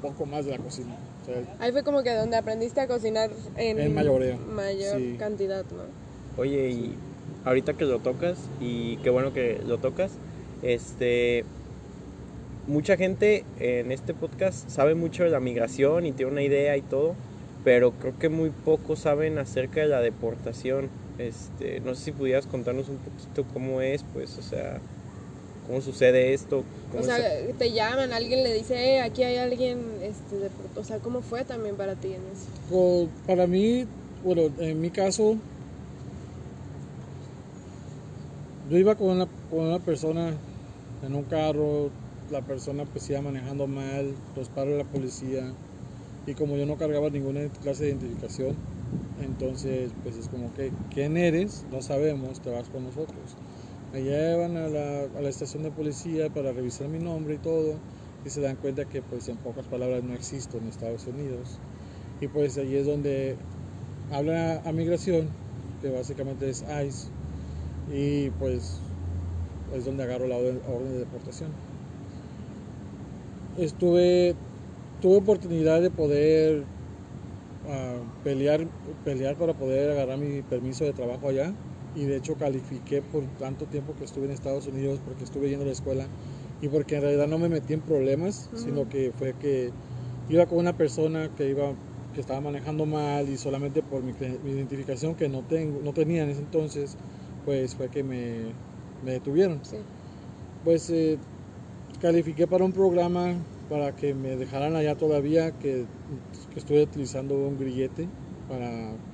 poco 0.00 0.26
más 0.26 0.44
de 0.44 0.52
la 0.52 0.58
cocina. 0.58 0.94
O 1.22 1.26
sea, 1.26 1.56
Ahí 1.58 1.72
fue 1.72 1.82
como 1.82 2.02
que 2.02 2.14
donde 2.14 2.36
aprendiste 2.36 2.80
a 2.80 2.86
cocinar 2.86 3.30
en, 3.56 3.94
mayor 3.94 4.22
sí. 4.98 5.16
cantidad, 5.18 5.64
¿no? 5.64 5.82
Oye, 6.40 6.70
y 6.70 6.94
ahorita 7.44 7.74
que 7.74 7.84
lo 7.84 7.98
tocas, 7.98 8.38
y 8.60 8.96
qué 8.98 9.10
bueno 9.10 9.32
que 9.32 9.60
lo 9.66 9.78
tocas, 9.78 10.12
este, 10.62 11.44
mucha 12.66 12.96
gente 12.96 13.44
en 13.58 13.90
este 13.92 14.14
podcast 14.14 14.68
sabe 14.70 14.94
mucho 14.94 15.24
de 15.24 15.30
la 15.30 15.40
migración 15.40 16.06
y 16.06 16.12
tiene 16.12 16.32
una 16.32 16.42
idea 16.42 16.76
y 16.76 16.82
todo, 16.82 17.14
pero 17.64 17.92
creo 17.92 18.18
que 18.18 18.28
muy 18.28 18.50
pocos 18.50 19.00
saben 19.00 19.38
acerca 19.38 19.80
de 19.80 19.86
la 19.88 20.00
deportación. 20.00 20.88
Este, 21.18 21.80
no 21.80 21.94
sé 21.94 22.04
si 22.06 22.12
pudieras 22.12 22.46
contarnos 22.46 22.88
un 22.88 22.96
poquito 22.96 23.44
cómo 23.52 23.82
es, 23.82 24.02
pues, 24.14 24.38
o 24.38 24.42
sea, 24.42 24.80
cómo 25.66 25.80
sucede 25.82 26.32
esto. 26.32 26.64
cómo 26.90 27.02
O 27.02 27.06
sea, 27.06 27.18
es- 27.18 27.56
te 27.58 27.72
llaman, 27.72 28.12
alguien 28.12 28.42
le 28.42 28.54
dice, 28.54 28.74
eh, 28.94 29.00
aquí 29.00 29.22
hay 29.22 29.36
alguien, 29.36 29.78
este, 30.02 30.36
de, 30.36 30.50
o 30.76 30.84
sea, 30.84 30.98
¿cómo 30.98 31.20
fue 31.20 31.44
también 31.44 31.76
para 31.76 31.94
ti 31.94 32.08
en 32.08 32.22
eso? 32.32 32.46
Pues, 32.70 33.08
para 33.26 33.46
mí, 33.46 33.84
bueno, 34.24 34.42
en 34.58 34.80
mi 34.80 34.90
caso, 34.90 35.36
yo 38.70 38.78
iba 38.78 38.94
con 38.94 39.08
una, 39.08 39.26
con 39.50 39.60
una 39.66 39.78
persona 39.80 40.32
en 41.02 41.14
un 41.14 41.24
carro, 41.24 41.90
la 42.30 42.42
persona 42.42 42.84
pues 42.84 43.08
iba 43.10 43.20
manejando 43.20 43.66
mal, 43.66 44.14
los 44.36 44.54
de 44.54 44.78
la 44.78 44.84
policía, 44.84 45.52
y 46.26 46.34
como 46.34 46.56
yo 46.56 46.66
no 46.66 46.76
cargaba 46.76 47.10
ninguna 47.10 47.48
clase 47.62 47.84
de 47.84 47.90
identificación, 47.90 48.54
entonces 49.22 49.90
pues 50.02 50.16
es 50.16 50.28
como 50.28 50.52
que, 50.54 50.72
¿quién 50.92 51.16
eres? 51.16 51.64
No 51.72 51.82
sabemos, 51.82 52.40
te 52.40 52.50
vas 52.50 52.68
con 52.68 52.84
nosotros. 52.84 53.36
Me 53.92 54.02
llevan 54.02 54.56
a 54.56 54.68
la, 54.68 55.02
a 55.18 55.22
la 55.22 55.28
estación 55.28 55.64
de 55.64 55.70
policía 55.70 56.28
para 56.28 56.52
revisar 56.52 56.88
mi 56.88 56.98
nombre 56.98 57.34
y 57.34 57.38
todo, 57.38 57.74
y 58.24 58.30
se 58.30 58.40
dan 58.40 58.56
cuenta 58.56 58.84
que 58.84 59.02
pues 59.02 59.28
en 59.28 59.36
pocas 59.38 59.64
palabras 59.66 60.04
no 60.04 60.14
existo 60.14 60.58
en 60.58 60.68
Estados 60.68 61.06
Unidos. 61.06 61.58
Y 62.20 62.28
pues 62.28 62.56
ahí 62.58 62.76
es 62.76 62.86
donde 62.86 63.36
habla 64.12 64.60
a 64.64 64.72
migración, 64.72 65.28
que 65.82 65.88
básicamente 65.88 66.50
es 66.50 66.62
ICE, 66.62 67.08
y 67.92 68.30
pues 68.38 68.78
es 69.74 69.84
donde 69.84 70.02
agarro 70.04 70.26
la 70.26 70.36
orden, 70.36 70.60
orden 70.66 70.92
de 70.92 70.98
deportación. 70.98 71.50
Estuve, 73.56 74.34
tuve 75.00 75.16
oportunidad 75.16 75.82
de 75.82 75.90
poder 75.90 76.66
ah, 77.66 78.00
pelear, 78.22 78.66
pelear 79.04 79.36
para 79.36 79.54
poder 79.54 79.90
agarrar 79.90 80.18
mi 80.18 80.42
permiso 80.42 80.84
de 80.84 80.92
trabajo 80.92 81.28
allá 81.28 81.52
y 81.94 82.04
de 82.04 82.16
hecho 82.16 82.36
califiqué 82.36 83.02
por 83.02 83.26
tanto 83.36 83.66
tiempo 83.66 83.94
que 83.96 84.04
estuve 84.04 84.26
en 84.26 84.32
Estados 84.32 84.66
Unidos 84.66 85.00
porque 85.04 85.24
estuve 85.24 85.48
yendo 85.48 85.64
a 85.64 85.66
la 85.66 85.72
escuela 85.72 86.08
y 86.60 86.68
porque 86.68 86.96
en 86.96 87.02
realidad 87.02 87.26
no 87.26 87.38
me 87.38 87.48
metí 87.48 87.72
en 87.72 87.82
problemas, 87.82 88.48
Ujú. 88.52 88.62
sino 88.62 88.88
que 88.88 89.12
fue 89.12 89.34
que 89.34 89.72
iba 90.28 90.46
con 90.46 90.58
una 90.58 90.72
persona 90.76 91.28
que 91.36 91.48
iba 91.48 91.74
que 92.12 92.20
estaba 92.20 92.40
manejando 92.40 92.86
mal 92.86 93.28
y 93.28 93.36
solamente 93.36 93.82
por 93.82 94.02
mi, 94.02 94.12
mi 94.42 94.50
identificación 94.50 95.14
que 95.14 95.28
no 95.28 95.42
tengo 95.44 95.80
no 95.80 95.92
tenía 95.92 96.22
en 96.22 96.30
ese 96.30 96.40
entonces 96.40 96.96
pues 97.44 97.74
fue 97.74 97.88
que 97.88 98.02
me, 98.02 98.54
me 99.00 99.12
detuvieron. 99.12 99.64
Sí. 99.64 99.76
pues 100.62 100.90
eh, 100.90 101.18
califiqué 102.00 102.46
para 102.48 102.64
un 102.64 102.72
programa 102.72 103.48
para 103.68 103.94
que 103.96 104.14
me 104.14 104.36
dejaran 104.36 104.76
allá 104.76 104.96
todavía 104.96 105.58
que, 105.58 105.88
que 106.50 106.58
estuve 106.58 106.82
utilizando 106.82 107.36
un 107.48 107.56
grillete 107.58 108.14
para, 108.46 109.04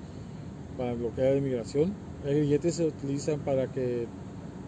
para 0.77 0.95
bloquear 0.95 1.33
la 1.33 1.39
inmigración. 1.39 2.03
El 2.23 2.37
grillete 2.39 2.73
se 2.73 2.87
utiliza 2.87 3.45
para 3.45 3.71
que 3.73 4.13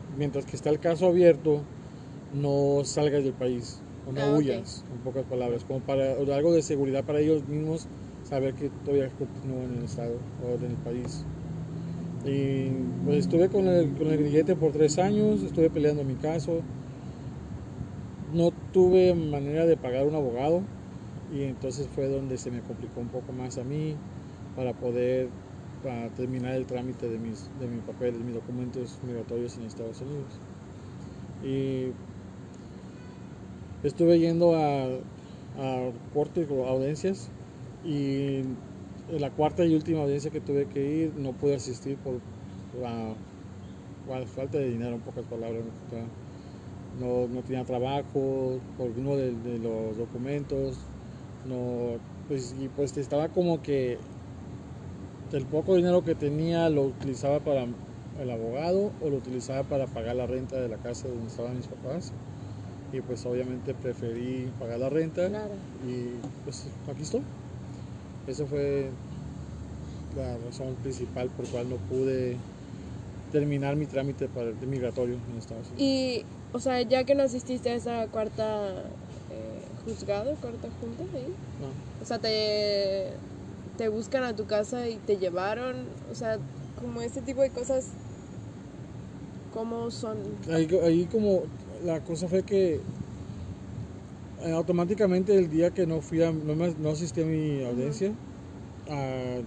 mientras 0.09 0.47
que 0.47 0.57
está 0.57 0.71
el 0.71 0.81
caso 0.81 1.07
abierto 1.09 1.69
no 2.31 2.85
salgas 2.85 3.25
del 3.25 3.35
país 3.35 3.87
o 4.05 4.13
no 4.13 4.25
Ah, 4.25 4.35
huyas 4.37 4.85
en 4.91 5.03
pocas 5.03 5.27
palabras 5.27 5.65
como 5.65 5.85
para 5.85 6.13
algo 6.15 6.53
de 6.53 6.63
seguridad 6.63 7.05
para 7.05 7.21
ellos 7.21 7.47
mismos 7.47 7.91
saber 8.23 8.55
que 8.55 8.71
todavía 8.71 9.11
continúan 9.17 9.73
en 9.73 9.79
el 9.79 9.85
estado 9.85 10.31
o 10.39 10.55
en 10.55 10.65
el 10.65 10.79
país 10.79 11.29
y 12.25 12.71
pues 13.05 13.19
estuve 13.19 13.49
con 13.49 13.67
el, 13.67 13.95
con 13.95 14.09
el 14.09 14.19
grillete 14.19 14.57
por 14.57 14.73
tres 14.73 14.99
años, 14.99 15.43
estuve 15.43 15.71
peleando 15.71 16.05
mi 16.05 16.15
caso. 16.15 16.61
No 18.35 18.51
tuve 18.73 19.15
manera 19.15 19.65
de 19.65 19.77
pagar 19.77 20.07
un 20.07 20.15
abogado 20.15 20.63
y 21.35 21.45
entonces 21.45 21.89
fue 21.95 22.09
donde 22.09 22.37
se 22.37 22.51
me 22.51 22.61
complicó 22.61 23.01
un 23.01 23.09
poco 23.09 23.33
más 23.33 23.59
a 23.59 23.65
mí 23.65 23.95
para 24.57 24.73
poder 24.75 25.29
para 25.83 26.09
terminar 26.09 26.55
el 26.55 26.67
trámite 26.67 27.09
de 27.09 27.19
mis, 27.19 27.49
de 27.61 27.69
mis 27.69 27.83
papeles, 27.83 28.21
mis 28.21 28.35
documentos 28.35 28.99
migratorios 29.07 29.57
en 29.57 29.65
Estados 29.65 30.01
Unidos. 30.01 30.27
Y 31.45 31.93
estuve 33.87 34.19
yendo 34.19 34.57
a, 34.57 34.87
a 34.87 35.91
cortes 36.13 36.49
o 36.51 36.67
audiencias 36.67 37.31
y 37.85 38.43
en 39.11 39.21
la 39.21 39.31
cuarta 39.31 39.65
y 39.65 39.75
última 39.75 40.03
audiencia 40.03 40.31
que 40.31 40.41
tuve 40.41 40.67
que 40.67 40.85
ir 40.85 41.13
no 41.17 41.33
pude 41.33 41.55
asistir 41.55 41.97
por 41.99 42.15
la, 42.81 43.15
la 44.19 44.27
falta 44.27 44.59
de 44.59 44.71
dinero, 44.71 44.97
en 44.97 45.01
pocas 45.01 45.25
palabras. 45.25 45.63
No, 47.01 47.29
no 47.29 47.43
tenía 47.43 47.65
trabajo 47.65 48.59
por 48.77 48.91
uno 48.97 49.17
de, 49.17 49.33
de 49.33 49.59
los 49.59 49.97
documentos. 49.97 50.77
No, 51.49 51.99
pues, 52.29 52.55
y 52.61 52.69
pues 52.69 52.97
estaba 52.97 53.29
como 53.29 53.63
que 53.63 53.99
el 55.33 55.45
poco 55.47 55.77
dinero 55.77 56.05
que 56.05 56.15
tenía 56.15 56.69
lo 56.71 56.85
utilizaba 56.85 57.41
para 57.41 57.67
el 58.21 58.31
abogado 58.31 58.91
o 59.03 59.11
lo 59.11 59.17
utilizaba 59.17 59.63
para 59.63 59.87
pagar 59.87 60.17
la 60.17 60.27
renta 60.27 60.57
de 60.57 60.69
la 60.69 60.77
casa 60.77 61.09
donde 61.09 61.27
estaban 61.27 61.57
mis 61.57 61.67
papás. 61.67 62.13
Y 62.93 63.01
pues 63.03 63.25
obviamente 63.27 63.75
preferí 63.75 64.51
pagar 64.59 64.79
la 64.79 64.89
renta 64.89 65.29
Claro. 65.29 65.55
y 65.87 66.17
pues 66.45 66.67
aquí 66.91 67.03
estoy. 67.03 67.23
Esa 68.29 68.45
fue 68.45 68.91
la 70.15 70.37
razón 70.45 70.75
principal 70.83 71.29
por 71.31 71.49
cual 71.49 71.69
no 71.71 71.77
pude 71.77 72.37
terminar 73.33 73.75
mi 73.77 73.87
trámite 73.87 74.29
para 74.29 74.51
el 74.51 74.67
migratorio 74.67 75.15
en 75.15 75.39
Estados 75.39 75.67
Unidos. 75.69 75.81
Y, 75.81 76.25
o 76.53 76.59
sea, 76.59 76.83
ya 76.83 77.05
que 77.05 77.15
no 77.15 77.23
asististe 77.23 77.71
a 77.71 77.75
esa 77.75 78.07
cuarta 78.09 78.75
eh, 79.31 79.63
juzgado, 79.85 80.35
cuarta 80.37 80.69
junta, 80.81 81.05
ahí, 81.15 81.29
No. 81.61 81.69
o 82.03 82.05
sea, 82.05 82.19
te, 82.19 83.11
te 83.79 83.89
buscan 83.89 84.25
a 84.25 84.37
tu 84.37 84.45
casa 84.47 84.89
y 84.89 84.97
te 84.97 85.17
llevaron, 85.17 85.87
o 86.11 86.15
sea, 86.15 86.39
como 86.81 87.01
ese 87.01 87.23
tipo 87.23 87.41
de 87.43 87.51
cosas, 87.51 87.87
¿cómo 89.53 89.91
son? 89.91 90.19
Ahí, 90.51 90.69
ahí 90.83 91.07
como 91.07 91.43
la 91.85 92.01
cosa 92.01 92.29
fue 92.29 92.43
que 92.43 92.81
eh, 94.43 94.53
automáticamente 94.53 95.35
el 95.37 95.49
día 95.49 95.71
que 95.73 95.87
no 95.87 96.01
fui 96.01 96.23
a, 96.23 96.33
no, 96.33 96.55
me- 96.55 96.75
no 96.77 96.91
asistí 96.91 97.21
a 97.23 97.27
mi 97.27 97.63
audiencia, 97.65 98.15
ah, 98.89 99.41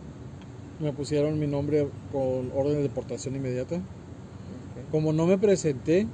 me 0.79 0.93
pusieron 0.93 1.39
mi 1.39 1.48
nombre 1.48 1.88
con 2.10 2.51
orden 2.53 2.75
de 2.77 2.83
deportación 2.83 3.36
inmediata. 3.36 3.83
Como 4.89 5.13
no 5.13 5.25
me 5.27 5.38
presenté, 5.38 6.07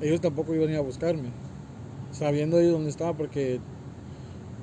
ellos 0.00 0.20
tampoco 0.20 0.54
iban 0.54 0.68
a 0.68 0.72
ir 0.72 0.78
a 0.78 0.82
buscarme, 0.82 1.32
sabiendo 2.10 2.60
ellos 2.60 2.72
dónde 2.72 2.90
estaba 2.90 3.16
porque 3.16 3.60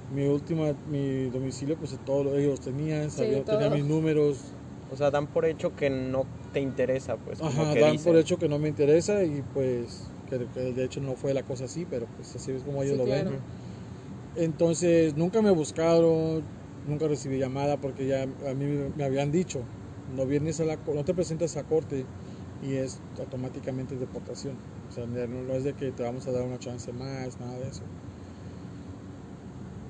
mi 0.10 0.26
última, 0.26 0.76
mi 0.86 1.30
domicilio 1.30 1.78
pues 1.78 1.98
todos 2.06 2.38
ellos 2.38 2.62
tenían, 2.62 3.10
Sí, 3.12 3.18
sabían, 3.18 3.44
tenían 3.46 3.70
todo. 3.70 3.78
mis 3.78 3.86
números, 3.86 4.54
O 4.90 4.96
sea, 4.96 5.12
dan 5.12 5.28
por 5.28 5.46
hecho 5.46 5.74
que 5.76 5.90
no 5.90 6.26
te 6.54 6.62
interesa, 6.62 7.18
pues. 7.18 7.42
Ajá, 7.42 7.74
que 7.74 7.80
dan 7.82 7.94
dicen. 7.94 8.06
por 8.14 8.18
hecho 8.18 8.38
que 8.38 8.48
no 8.48 8.58
me 8.58 8.70
interesa 8.70 9.24
y 9.24 9.42
pues 9.54 10.12
que, 10.28 10.48
que 10.54 10.60
de 10.74 10.84
hecho 10.86 11.02
no 11.02 11.16
fue 11.16 11.34
la 11.34 11.44
cosa 11.44 11.66
así, 11.66 11.86
pero 11.86 12.08
pues 12.16 12.36
así 12.36 12.52
es 12.52 12.64
como 12.64 12.84
ellos 12.84 12.98
Sí, 12.98 13.00
lo 13.00 13.06
claro. 13.06 13.32
ven. 13.32 13.42
Entonces 14.36 15.16
nunca 15.16 15.42
me 15.42 15.52
buscaron, 15.52 16.46
nunca 16.86 17.08
recibí 17.08 17.38
llamada 17.40 17.78
porque 17.78 18.08
ya 18.08 18.24
a 18.24 18.54
mí 18.54 18.66
me 18.96 19.04
habían 19.04 19.32
dicho, 19.32 19.66
no 20.08 20.26
vienes 20.26 20.60
a 20.60 20.66
la 20.66 20.80
no 20.94 21.04
te 21.04 21.14
presentas 21.14 21.58
a 21.58 21.64
corte 21.64 22.06
y 22.62 22.76
es 22.76 23.02
automáticamente 23.20 23.96
deportación. 23.98 24.58
O 24.90 24.92
sea, 24.92 25.06
no 25.08 25.54
es 25.56 25.64
de 25.64 25.74
que 25.74 25.92
te 25.92 26.04
vamos 26.04 26.28
a 26.28 26.32
dar 26.32 26.44
una 26.44 26.60
chance 26.60 26.92
más, 26.94 27.40
nada 27.40 27.58
de 27.60 27.70
eso. 27.70 27.86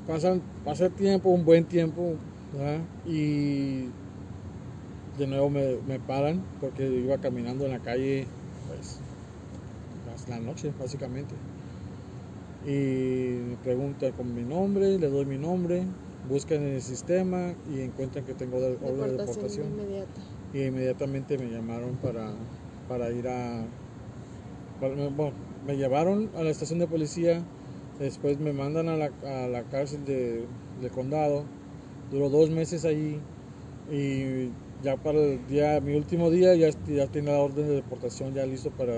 Pasan, 0.06 0.42
pasa 0.64 0.86
el 0.86 0.94
tiempo, 0.94 1.30
un 1.30 1.44
buen 1.44 1.66
tiempo, 1.66 2.18
¿verdad? 2.52 2.88
Y 3.04 3.92
de 5.18 5.28
nuevo 5.28 5.50
me, 5.50 5.78
me 5.86 6.00
paran 6.00 6.46
porque 6.60 6.88
iba 6.88 7.18
caminando 7.18 7.66
en 7.66 7.72
la 7.72 7.80
calle, 7.80 8.28
pues, 8.68 9.00
la 10.30 10.40
noche, 10.40 10.72
básicamente. 10.80 11.36
Y 12.66 13.50
me 13.50 13.58
preguntan 13.64 14.12
con 14.14 14.34
mi 14.34 14.44
nombre, 14.44 14.98
le 15.00 15.08
doy 15.08 15.26
mi 15.26 15.38
nombre, 15.38 15.86
buscan 16.28 16.62
en 16.64 16.74
el 16.74 16.82
sistema 16.82 17.54
y 17.70 17.82
encuentran 17.82 18.26
que 18.26 18.34
tengo 18.34 18.58
orden 18.58 18.78
de 18.78 18.88
Deportación 18.88 19.18
deportación. 19.18 19.68
inmediata. 19.72 20.22
Y 20.54 20.64
inmediatamente 20.64 21.38
me 21.38 21.50
llamaron 21.52 21.96
para, 21.98 22.34
para 22.88 23.10
ir 23.12 23.28
a... 23.28 23.66
para- 24.80 24.96
bueno, 25.10 25.34
me 25.66 25.76
llevaron 25.78 26.30
a 26.36 26.44
la 26.44 26.50
estación 26.50 26.80
de 26.80 26.88
policía, 26.88 27.42
después 28.00 28.38
me 28.40 28.54
mandan 28.54 28.90
a 28.90 28.96
la, 28.98 29.12
a 29.24 29.48
la 29.48 29.64
cárcel 29.64 30.06
de, 30.06 30.46
del 30.82 30.92
condado, 30.92 31.44
duró 32.12 32.30
dos 32.30 32.50
meses 32.50 32.86
allí 32.86 33.20
y 33.92 34.50
ya 34.84 34.96
para 34.98 35.20
el 35.20 35.48
día, 35.48 35.80
mi 35.82 35.96
último 35.96 36.30
día 36.30 36.56
ya, 36.56 36.70
ya 36.86 37.08
tenía 37.08 37.34
la 37.34 37.40
orden 37.40 37.68
de 37.68 37.76
deportación 37.76 38.34
ya 38.34 38.46
listo 38.46 38.70
para, 38.72 38.94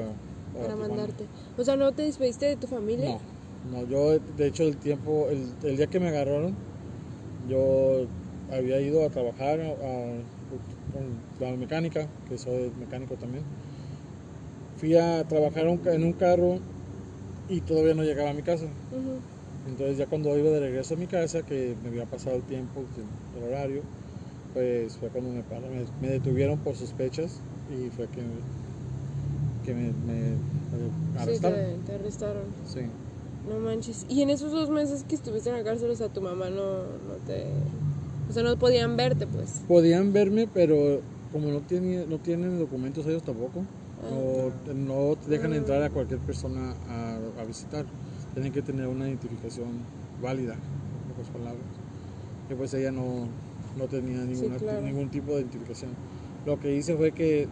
Para 0.53 0.73
Tijuana. 0.73 0.87
mandarte. 0.87 1.25
O 1.57 1.63
sea, 1.63 1.75
¿no 1.75 1.91
te 1.91 2.03
despediste 2.03 2.45
de 2.47 2.55
tu 2.57 2.67
familia? 2.67 3.17
No, 3.71 3.81
no, 3.81 3.85
yo 3.85 4.19
de 4.19 4.47
hecho 4.47 4.63
el 4.63 4.77
tiempo, 4.77 5.27
el, 5.29 5.53
el 5.63 5.77
día 5.77 5.87
que 5.87 5.99
me 5.99 6.09
agarraron, 6.09 6.55
yo 7.49 8.05
había 8.51 8.79
ido 8.81 9.05
a 9.05 9.09
trabajar 9.09 9.59
a, 9.61 9.73
con 10.91 11.05
la 11.39 11.55
mecánica, 11.55 12.07
que 12.27 12.37
soy 12.37 12.71
mecánico 12.79 13.15
también. 13.15 13.43
Fui 14.77 14.95
a 14.95 15.23
trabajar 15.25 15.67
un 15.67 15.81
en 15.87 16.03
un 16.03 16.13
carro 16.13 16.57
y 17.49 17.59
todavía 17.61 17.93
no 17.93 18.03
llegaba 18.03 18.29
a 18.29 18.33
mi 18.33 18.41
casa. 18.43 18.65
Entonces 19.67 19.97
ya 19.97 20.07
cuando 20.07 20.37
iba 20.37 20.49
de 20.49 20.59
regreso 20.59 20.93
a 20.93 20.97
mi 20.97 21.07
casa, 21.07 21.41
que 21.43 21.75
me 21.83 21.89
había 21.89 22.05
pasado 22.05 22.37
el 22.37 22.43
tiempo, 22.43 22.81
el 23.37 23.43
horario, 23.43 23.81
pues 24.53 24.97
fue 24.97 25.09
cuando 25.09 25.31
me, 25.31 25.43
pararon, 25.43 25.71
me, 25.71 25.85
me 26.01 26.13
detuvieron 26.13 26.57
por 26.59 26.75
sospechas 26.75 27.39
y 27.69 27.89
fue 27.89 28.07
que, 28.07 28.21
que 29.69 29.75
me, 29.75 29.81
me- 29.81 30.31
me 30.31 31.19
Sí, 31.19 31.19
arrestaron. 31.19 31.59
te, 31.59 31.75
te 31.85 31.93
arrestaron. 31.95 32.43
Sí. 32.65 32.79
No 33.47 33.59
manches. 33.59 34.05
Y 34.09 34.21
en 34.23 34.29
esos 34.31 34.51
dos 34.51 34.69
meses 34.69 35.03
que 35.07 35.13
estuviste 35.15 35.49
en 35.49 35.57
la 35.57 35.63
cárcel, 35.63 35.91
o 35.91 35.95
sea, 35.95 36.09
tu 36.09 36.21
mamá 36.21 36.49
no, 36.49 36.77
no 36.79 37.15
te... 37.27 37.45
O 38.29 38.33
sea, 38.33 38.41
no 38.43 38.57
podían 38.57 38.95
verte, 38.97 39.27
pues. 39.27 39.61
Podían 39.67 40.11
verme, 40.13 40.47
pero 40.51 41.01
como 41.31 41.49
no, 41.51 41.59
tenía, 41.61 42.05
no 42.07 42.17
tienen 42.17 42.57
documentos 42.59 43.05
ellos 43.05 43.21
tampoco, 43.23 43.63
no, 44.11 44.73
no 44.73 45.15
te 45.15 45.29
dejan 45.31 45.53
Ah. 45.53 45.57
entrar 45.57 45.83
a 45.83 45.89
cualquier 45.89 46.19
persona 46.19 46.73
a, 46.89 47.17
a 47.41 47.43
visitar. 47.45 47.85
Tienen 48.33 48.51
que 48.51 48.61
tener 48.61 48.87
una 48.87 49.07
identificación 49.07 49.67
válida, 50.21 50.53
en 50.53 51.13
pocas 51.15 51.29
palabras. 51.31 51.63
Y 52.49 52.53
pues 52.55 52.73
ella 52.73 52.91
no, 52.91 53.27
no 53.77 53.85
tenía 53.87 54.17
ninguna, 54.23 54.57
claro. 54.57 54.81
ningún 54.81 55.09
tipo 55.09 55.33
de 55.35 55.41
identificación. 55.41 55.91
Lo 56.45 56.59
que 56.59 56.75
hice 56.75 56.95
fue 56.95 57.11
que 57.11 57.47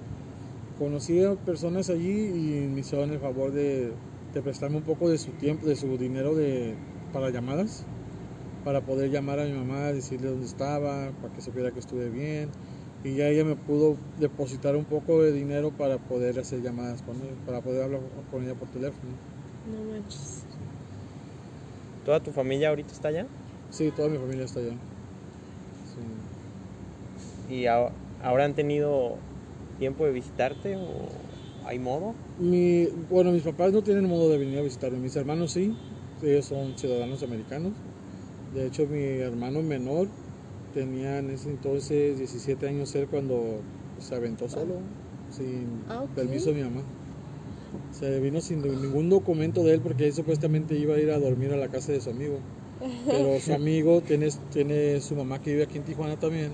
conocí 0.77 1.24
a 1.24 1.36
personas 1.36 1.89
allí 1.89 2.10
y 2.10 2.67
me 2.67 2.81
hicieron 2.81 3.12
el 3.12 3.19
favor 3.19 3.51
de, 3.51 3.93
de 4.34 4.41
prestarme 4.41 4.77
un 4.77 4.84
poco 4.84 5.10
de 5.10 5.17
su 5.17 5.31
tiempo, 5.31 5.65
de 5.65 5.75
su 5.75 5.98
dinero 5.98 6.36
de, 6.36 6.75
para 7.13 7.29
llamadas, 7.29 7.84
para 8.63 8.81
poder 8.81 9.10
llamar 9.10 9.39
a 9.39 9.46
mi 9.46 9.53
mamá, 9.53 9.91
decirle 9.91 10.29
dónde 10.29 10.46
estaba, 10.46 11.12
para 11.22 11.34
que 11.34 11.41
supiera 11.41 11.72
que 11.72 11.79
estuve 11.79 12.10
bien. 12.10 12.50
Y 13.03 13.15
ya 13.15 13.27
ella 13.27 13.46
me 13.46 13.55
pudo 13.55 13.96
depositar 14.19 14.75
un 14.75 14.86
poco 14.86 15.22
de 15.22 15.31
dinero 15.31 15.72
para 15.72 15.98
poder 15.98 16.39
hacer 16.39 16.62
llamadas 16.62 17.01
con 17.03 17.15
ella, 17.15 17.36
para 17.46 17.62
poder 17.62 17.84
hablar 17.84 18.01
con 18.31 18.43
ella 18.43 18.55
por 18.55 18.67
teléfono. 18.69 19.12
No 19.72 19.91
manches. 19.91 20.43
¿Toda 22.05 22.19
tu 22.22 22.31
familia 22.31 22.69
ahorita 22.69 22.91
está 22.91 23.10
allá? 23.10 23.25
Sí, 23.69 23.91
toda 23.96 24.10
mi 24.10 24.17
familia 24.17 24.46
está 24.46 24.60
allá. 24.60 24.74
Sí. 27.48 27.53
¿Y 27.53 27.65
ahora 27.67 28.46
han 28.46 28.55
tenido 28.55 29.17
tiempo 29.77 30.05
de 30.05 30.12
visitarte 30.12 30.75
o 30.77 31.07
hay 31.65 31.79
modo? 31.79 32.15
Mi, 32.38 32.88
bueno, 33.10 33.31
mis 33.31 33.43
papás 33.43 33.74
no 33.74 33.81
tienen 33.81 34.05
modo 34.05 34.29
de 34.29 34.38
venir 34.38 34.60
a 34.60 34.62
visitarme, 34.62 35.00
mis 35.00 35.15
hermanos 35.15 35.51
sí, 35.51 35.74
ellos 36.22 36.46
son 36.46 36.77
ciudadanos 36.77 37.24
americanos. 37.24 37.74
De 38.53 38.65
hecho, 38.67 38.86
mi 38.88 39.00
hermano 39.00 39.62
menor 39.62 40.07
tenía 40.74 41.19
en 41.19 41.29
ese 41.31 41.50
entonces 41.50 42.17
17 42.17 42.67
años 42.67 42.93
él 42.96 43.07
cuando 43.10 43.62
se 44.00 44.15
aventó 44.15 44.48
solo, 44.48 44.81
sin 45.29 45.65
Ah, 45.89 46.05
permiso 46.15 46.51
de 46.51 46.55
mi 46.55 46.63
mamá. 46.63 46.84
Se 47.91 48.19
vino 48.19 48.41
sin 48.41 48.62
ningún 48.62 49.10
documento 49.10 49.63
de 49.63 49.74
él 49.74 49.81
porque 49.81 50.05
él 50.05 50.13
supuestamente 50.13 50.75
iba 50.77 50.96
a 50.96 51.00
ir 51.00 51.10
a 51.10 51.19
dormir 51.19 51.51
a 51.51 51.57
la 51.57 51.67
casa 51.69 51.91
de 51.91 52.01
su 52.01 52.10
amigo. 52.10 52.39
Pero 53.10 53.39
su 53.39 53.53
amigo 53.53 54.01
tiene, 54.01 54.29
tiene 54.51 55.01
su 55.01 55.15
mamá 55.15 55.39
que 55.39 55.51
vive 55.51 55.63
aquí 55.63 55.77
en 55.77 55.84
Tijuana 55.86 56.17
también. 56.17 56.51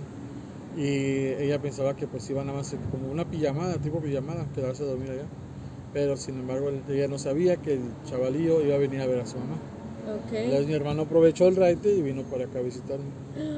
Y 0.76 1.28
ella 1.44 1.60
pensaba 1.60 1.96
que 1.96 2.08
pues 2.08 2.28
iba 2.30 2.44
nada 2.44 2.58
más 2.58 2.76
como 2.92 3.12
una 3.12 3.26
pijamada, 3.26 3.78
tipo 3.78 4.00
pijamada, 4.02 4.46
quedarse 4.56 4.84
a 4.84 4.88
dormir 4.88 5.12
allá. 5.12 5.26
Pero 5.94 6.18
sin 6.18 6.40
embargo 6.40 6.72
ella 6.90 7.08
no 7.08 7.20
sabía 7.20 7.58
que 7.58 7.74
el 7.74 7.82
chavalillo 8.06 8.62
iba 8.64 8.76
a 8.76 8.80
venir 8.80 9.02
a 9.02 9.06
ver 9.06 9.20
a 9.20 9.26
su 9.26 9.38
mamá. 9.38 9.58
Entonces 10.32 10.62
Ok. 10.62 10.68
mi 10.68 10.74
hermano 10.74 11.04
aprovechó 11.04 11.48
el 11.48 11.56
raite 11.56 11.94
y 11.94 12.02
vino 12.02 12.24
para 12.24 12.46
acá 12.46 12.60
a 12.60 12.64
visitarme. 12.64 13.12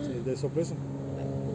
Sí, 0.05 0.19
de 0.23 0.35
sorpresa. 0.35 0.75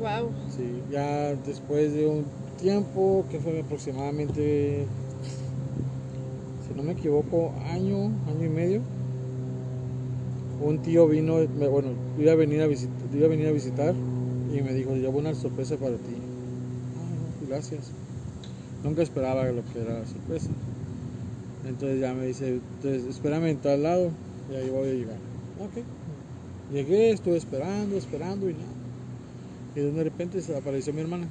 Wow. 0.00 0.32
Sí, 0.56 0.82
ya 0.90 1.34
después 1.34 1.92
de 1.92 2.06
un 2.06 2.26
tiempo, 2.58 3.24
que 3.30 3.38
fue 3.38 3.60
aproximadamente, 3.60 4.86
si 6.66 6.74
no 6.74 6.82
me 6.82 6.92
equivoco, 6.92 7.52
año, 7.66 8.10
año 8.26 8.46
y 8.46 8.48
medio, 8.48 8.82
un 10.58 10.78
tío 10.78 11.06
vino, 11.06 11.46
bueno, 11.70 11.90
iba 12.18 12.32
a 12.32 12.36
venir 12.36 12.62
a 12.62 12.66
visitar, 12.66 13.14
iba 13.14 13.26
a 13.26 13.30
venir 13.30 13.46
a 13.46 13.52
visitar 13.52 13.94
y 14.52 14.62
me 14.62 14.72
dijo, 14.72 14.94
llevo 14.94 15.18
una 15.18 15.34
sorpresa 15.34 15.76
para 15.76 15.96
ti. 15.96 16.14
Ah, 16.96 17.46
gracias. 17.48 17.92
Nunca 18.82 19.02
esperaba 19.02 19.44
lo 19.50 19.62
que 19.72 19.80
era 19.80 20.00
la 20.00 20.06
sorpresa. 20.06 20.50
Entonces 21.66 22.00
ya 22.00 22.14
me 22.14 22.26
dice, 22.26 22.48
entonces 22.48 23.04
espérame 23.04 23.46
en 23.46 23.58
tal 23.58 23.82
lado 23.82 24.10
y 24.50 24.56
ahí 24.56 24.70
voy 24.70 24.88
a 24.88 24.92
llegar. 24.92 25.18
Ok. 25.60 25.84
Llegué, 26.72 27.10
estuve 27.10 27.36
esperando, 27.36 27.96
esperando 27.96 28.48
y 28.48 28.54
nada. 28.54 28.64
Y 29.76 29.80
de 29.80 30.04
repente 30.04 30.40
se 30.40 30.56
apareció 30.56 30.92
mi 30.92 31.00
hermana. 31.00 31.26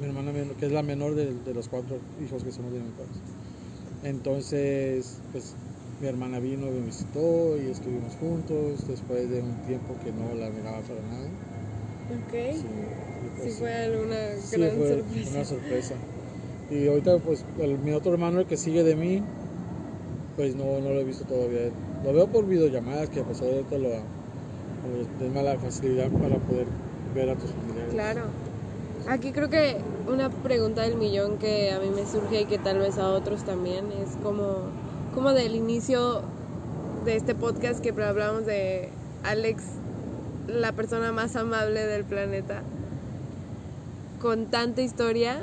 Mi 0.00 0.06
hermana, 0.06 0.32
que 0.58 0.66
es 0.66 0.72
la 0.72 0.82
menor 0.82 1.14
de, 1.14 1.32
de 1.34 1.54
los 1.54 1.68
cuatro 1.68 1.98
hijos 2.24 2.42
que 2.42 2.52
somos 2.52 2.72
de 2.72 2.80
mi 2.80 2.90
padre. 2.90 3.10
Entonces, 4.02 5.18
pues 5.32 5.54
mi 6.00 6.08
hermana 6.08 6.40
vino, 6.40 6.66
me 6.66 6.80
visitó 6.80 7.56
y 7.56 7.70
estuvimos 7.70 8.14
juntos 8.16 8.86
después 8.88 9.30
de 9.30 9.40
un 9.40 9.54
tiempo 9.66 9.94
que 10.02 10.12
no 10.12 10.34
la 10.34 10.50
miraba 10.50 10.80
para 10.80 11.00
nada. 11.02 11.28
Ok. 12.10 12.32
Sí, 12.52 12.60
Sí, 12.60 12.66
y 12.66 13.40
pues, 13.40 13.58
fue 13.58 13.74
alguna 13.74 14.36
sí, 14.36 14.56
fue 14.56 14.88
sorpresa. 14.88 15.30
una 15.34 15.44
sorpresa. 15.44 15.94
Y 16.70 16.88
ahorita, 16.88 17.18
pues, 17.18 17.44
el- 17.60 17.78
mi 17.78 17.92
otro 17.92 18.12
hermano, 18.12 18.40
el 18.40 18.46
que 18.46 18.56
sigue 18.56 18.82
de 18.82 18.94
mí, 18.96 19.22
pues 20.36 20.54
no, 20.56 20.64
no 20.80 20.90
lo 20.90 21.00
he 21.00 21.04
visto 21.04 21.24
todavía. 21.24 21.70
Lo 22.04 22.12
veo 22.12 22.26
por 22.26 22.46
videollamadas, 22.46 23.08
que 23.08 23.22
pues 23.22 23.40
ahorita 23.40 23.78
lo 23.78 23.88
es 23.88 25.32
mala 25.32 25.56
facilidad 25.56 26.10
para 26.10 26.36
poder 26.36 26.66
ver 27.14 27.30
a 27.30 27.34
tus 27.34 27.50
familiares. 27.50 27.92
Claro. 27.92 28.22
Aquí 29.08 29.32
creo 29.32 29.48
que 29.48 29.76
una 30.10 30.28
pregunta 30.30 30.82
del 30.82 30.96
millón 30.96 31.38
que 31.38 31.70
a 31.72 31.78
mí 31.78 31.88
me 31.94 32.06
surge 32.06 32.42
y 32.42 32.44
que 32.44 32.58
tal 32.58 32.78
vez 32.78 32.98
a 32.98 33.08
otros 33.08 33.44
también 33.44 33.84
es 33.92 34.10
como, 34.22 34.62
como 35.14 35.32
del 35.32 35.54
inicio 35.54 36.22
de 37.04 37.16
este 37.16 37.34
podcast 37.34 37.80
que 37.82 37.90
hablamos 38.02 38.46
de 38.46 38.88
Alex, 39.24 39.62
la 40.48 40.72
persona 40.72 41.12
más 41.12 41.36
amable 41.36 41.86
del 41.86 42.04
planeta, 42.04 42.62
con 44.20 44.46
tanta 44.46 44.82
historia, 44.82 45.42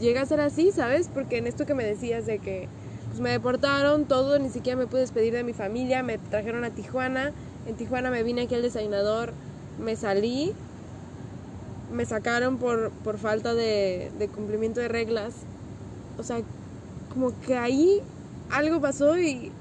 llega 0.00 0.22
a 0.22 0.26
ser 0.26 0.40
así, 0.40 0.72
¿sabes? 0.72 1.08
Porque 1.12 1.38
en 1.38 1.46
esto 1.46 1.66
que 1.66 1.74
me 1.74 1.84
decías 1.84 2.26
de 2.26 2.38
que 2.38 2.68
pues, 3.08 3.20
me 3.20 3.30
deportaron, 3.30 4.06
todo, 4.06 4.38
ni 4.38 4.50
siquiera 4.50 4.78
me 4.78 4.86
pude 4.86 5.00
despedir 5.00 5.32
de 5.32 5.44
mi 5.44 5.52
familia, 5.52 6.02
me 6.02 6.18
trajeron 6.18 6.64
a 6.64 6.70
Tijuana, 6.70 7.32
en 7.66 7.76
Tijuana 7.76 8.10
me 8.10 8.22
vine 8.22 8.42
aquí 8.42 8.54
al 8.54 8.62
desayunador, 8.62 9.32
me 9.82 9.96
salí, 9.96 10.52
me 11.92 12.04
sacaron 12.04 12.58
por, 12.58 12.90
por 12.90 13.18
falta 13.18 13.54
de, 13.54 14.10
de 14.18 14.28
cumplimiento 14.28 14.80
de 14.80 14.88
reglas. 14.88 15.34
O 16.18 16.22
sea, 16.22 16.40
como 17.12 17.32
que 17.40 17.56
ahí 17.56 18.00
algo 18.50 18.80
pasó 18.80 19.18
y 19.18 19.52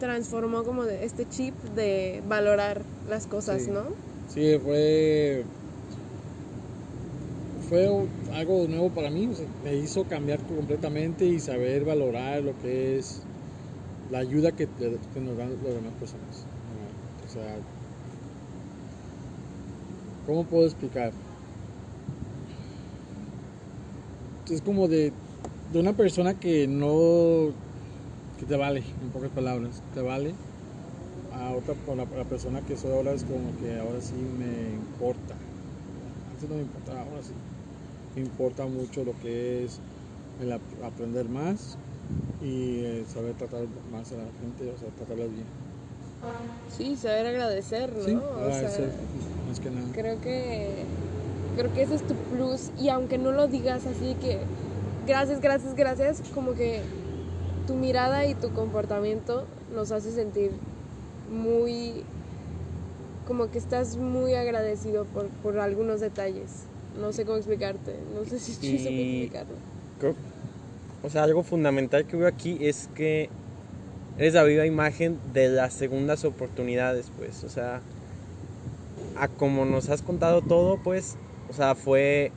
transformó 0.00 0.64
como 0.64 0.84
este 0.84 1.28
chip 1.28 1.54
de 1.76 2.22
valorar 2.28 2.82
las 3.08 3.26
cosas, 3.26 3.62
Sí. 3.62 3.70
¿no? 3.70 3.82
Sí, 4.32 4.58
fue. 4.64 5.44
Fue 7.68 7.86
algo 8.32 8.66
nuevo 8.66 8.88
para 8.90 9.10
mí. 9.10 9.28
me 9.62 9.76
hizo 9.76 10.04
cambiar 10.04 10.38
completamente 10.40 11.26
y 11.26 11.38
saber 11.38 11.84
valorar 11.84 12.42
lo 12.42 12.58
que 12.62 12.98
es 12.98 13.20
la 14.10 14.18
ayuda 14.18 14.52
que, 14.52 14.66
que 14.66 15.20
nos 15.20 15.36
dan 15.36 15.50
las 15.50 15.74
demás 15.74 15.92
personas. 16.00 16.46
O 17.28 17.32
sea, 17.32 17.56
¿cómo 20.26 20.44
puedo 20.44 20.66
explicar? 20.66 21.12
Es 24.50 24.62
como 24.62 24.88
de, 24.88 25.12
de 25.72 25.80
una 25.80 25.92
persona 25.92 26.34
que 26.34 26.66
no. 26.66 27.52
que 28.38 28.46
te 28.46 28.56
vale, 28.56 28.80
en 28.80 29.10
pocas 29.10 29.30
palabras, 29.30 29.82
te 29.94 30.00
vale 30.00 30.32
a 31.34 31.52
otra 31.52 31.74
por 31.74 31.96
la, 31.96 32.06
la 32.16 32.24
persona 32.24 32.60
que 32.62 32.76
soy 32.76 32.92
ahora 32.92 33.12
es 33.12 33.24
como 33.24 33.56
que 33.58 33.78
ahora 33.78 34.00
sí 34.00 34.14
me 34.14 34.74
importa. 34.74 35.36
Antes 36.30 36.48
no 36.48 36.56
me 36.56 36.62
importaba, 36.62 37.00
ahora 37.02 37.22
sí. 37.22 37.34
Me 38.14 38.22
importa 38.22 38.66
mucho 38.66 39.04
lo 39.04 39.12
que 39.18 39.64
es 39.64 39.80
el 40.40 40.52
ap- 40.52 40.82
aprender 40.82 41.28
más 41.28 41.78
y 42.40 42.82
saber 43.06 43.34
tratar 43.34 43.66
más 43.90 44.10
a 44.12 44.16
la 44.16 44.30
gente, 44.40 44.68
o 44.70 44.76
sea, 44.78 44.90
tratarlas 44.90 45.30
bien. 45.30 45.46
Sí, 46.68 46.96
saber 46.96 47.26
agradecer, 47.26 47.92
¿no? 47.92 48.04
Sí, 48.04 48.14
O 48.14 48.50
sea, 48.52 48.90
más 49.46 49.60
que 49.60 49.70
nada. 49.70 49.88
creo 49.92 50.20
que 50.20 50.84
creo 51.56 51.72
que 51.74 51.82
ese 51.82 51.94
es 51.96 52.02
tu 52.06 52.14
plus 52.14 52.70
y 52.80 52.88
aunque 52.88 53.18
no 53.18 53.30
lo 53.32 53.46
digas 53.46 53.86
así 53.86 54.14
que 54.20 54.38
gracias, 55.06 55.40
gracias, 55.40 55.74
gracias, 55.74 56.22
como 56.34 56.54
que 56.54 56.82
tu 57.66 57.74
mirada 57.74 58.26
y 58.26 58.34
tu 58.34 58.52
comportamiento 58.52 59.46
nos 59.74 59.92
hace 59.92 60.12
sentir 60.12 60.52
muy 61.32 62.04
como 63.26 63.48
que 63.50 63.58
estás 63.58 63.96
muy 63.96 64.34
agradecido 64.34 65.04
por, 65.06 65.28
por 65.28 65.58
algunos 65.58 66.00
detalles. 66.00 66.64
No 67.00 67.12
sé 67.12 67.24
cómo 67.24 67.38
explicarte, 67.38 67.94
no 68.14 68.24
sé 68.24 68.38
si 68.38 68.52
estoy 68.52 68.74
explicarlo. 68.74 69.54
Creo- 69.98 70.16
o 71.02 71.10
sea, 71.10 71.24
algo 71.24 71.42
fundamental 71.42 72.04
que 72.06 72.16
veo 72.16 72.28
aquí 72.28 72.58
es 72.60 72.88
que 72.94 73.28
eres 74.18 74.34
la 74.34 74.44
viva 74.44 74.66
imagen 74.66 75.18
de 75.32 75.48
las 75.48 75.72
segundas 75.72 76.24
oportunidades, 76.24 77.10
pues. 77.16 77.42
O 77.44 77.48
sea, 77.48 77.80
a 79.16 79.28
como 79.28 79.64
nos 79.64 79.88
has 79.88 80.02
contado 80.02 80.42
todo, 80.42 80.76
pues, 80.76 81.16
o 81.48 81.52
sea, 81.52 81.74
fue 81.74 82.30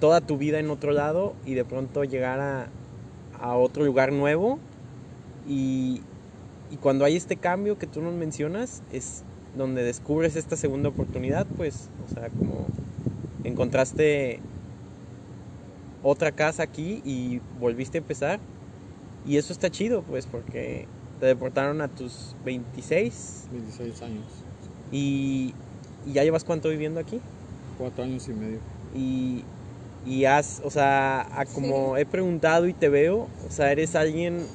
toda 0.00 0.20
tu 0.20 0.38
vida 0.38 0.58
en 0.58 0.70
otro 0.70 0.92
lado 0.92 1.34
y 1.44 1.54
de 1.54 1.64
pronto 1.64 2.04
llegar 2.04 2.40
a, 2.40 2.68
a 3.38 3.56
otro 3.56 3.84
lugar 3.84 4.12
nuevo 4.12 4.58
y, 5.46 6.02
y 6.72 6.76
cuando 6.76 7.04
hay 7.04 7.16
este 7.16 7.36
cambio 7.36 7.76
que 7.76 7.86
tú 7.86 8.00
nos 8.00 8.14
mencionas 8.14 8.82
es 8.92 9.24
donde 9.56 9.82
descubres 9.82 10.36
esta 10.36 10.56
segunda 10.56 10.88
oportunidad, 10.88 11.46
pues, 11.58 11.90
o 12.06 12.14
sea, 12.14 12.30
como 12.30 12.66
encontraste 13.44 14.40
otra 16.02 16.32
casa 16.32 16.62
aquí 16.62 17.02
y 17.04 17.42
volviste 17.60 17.98
a 17.98 18.00
empezar. 18.00 18.40
Y 19.26 19.36
eso 19.36 19.52
está 19.52 19.70
chido, 19.70 20.02
pues, 20.02 20.24
porque 20.24 20.86
te 21.20 21.26
deportaron 21.26 21.82
a 21.82 21.88
tus 21.88 22.34
26 22.42 23.48
26 23.52 24.02
años, 24.02 24.24
y, 24.90 25.54
y 26.06 26.12
ya 26.14 26.24
llevas 26.24 26.42
cuánto 26.42 26.70
viviendo 26.70 27.00
aquí. 27.00 27.20
4 27.76 28.04
años 28.04 28.26
y 28.28 28.32
medio. 28.32 28.58
Y, 28.94 29.44
y 30.06 30.24
has, 30.24 30.62
o 30.64 30.70
sea, 30.70 31.20
a 31.38 31.44
como 31.44 31.98
he 31.98 32.06
preguntado 32.06 32.66
y 32.66 32.72
te 32.72 32.88
veo, 32.88 33.28
o 33.46 33.50
sea, 33.50 33.70
eres 33.70 33.94
alguien 33.94 34.46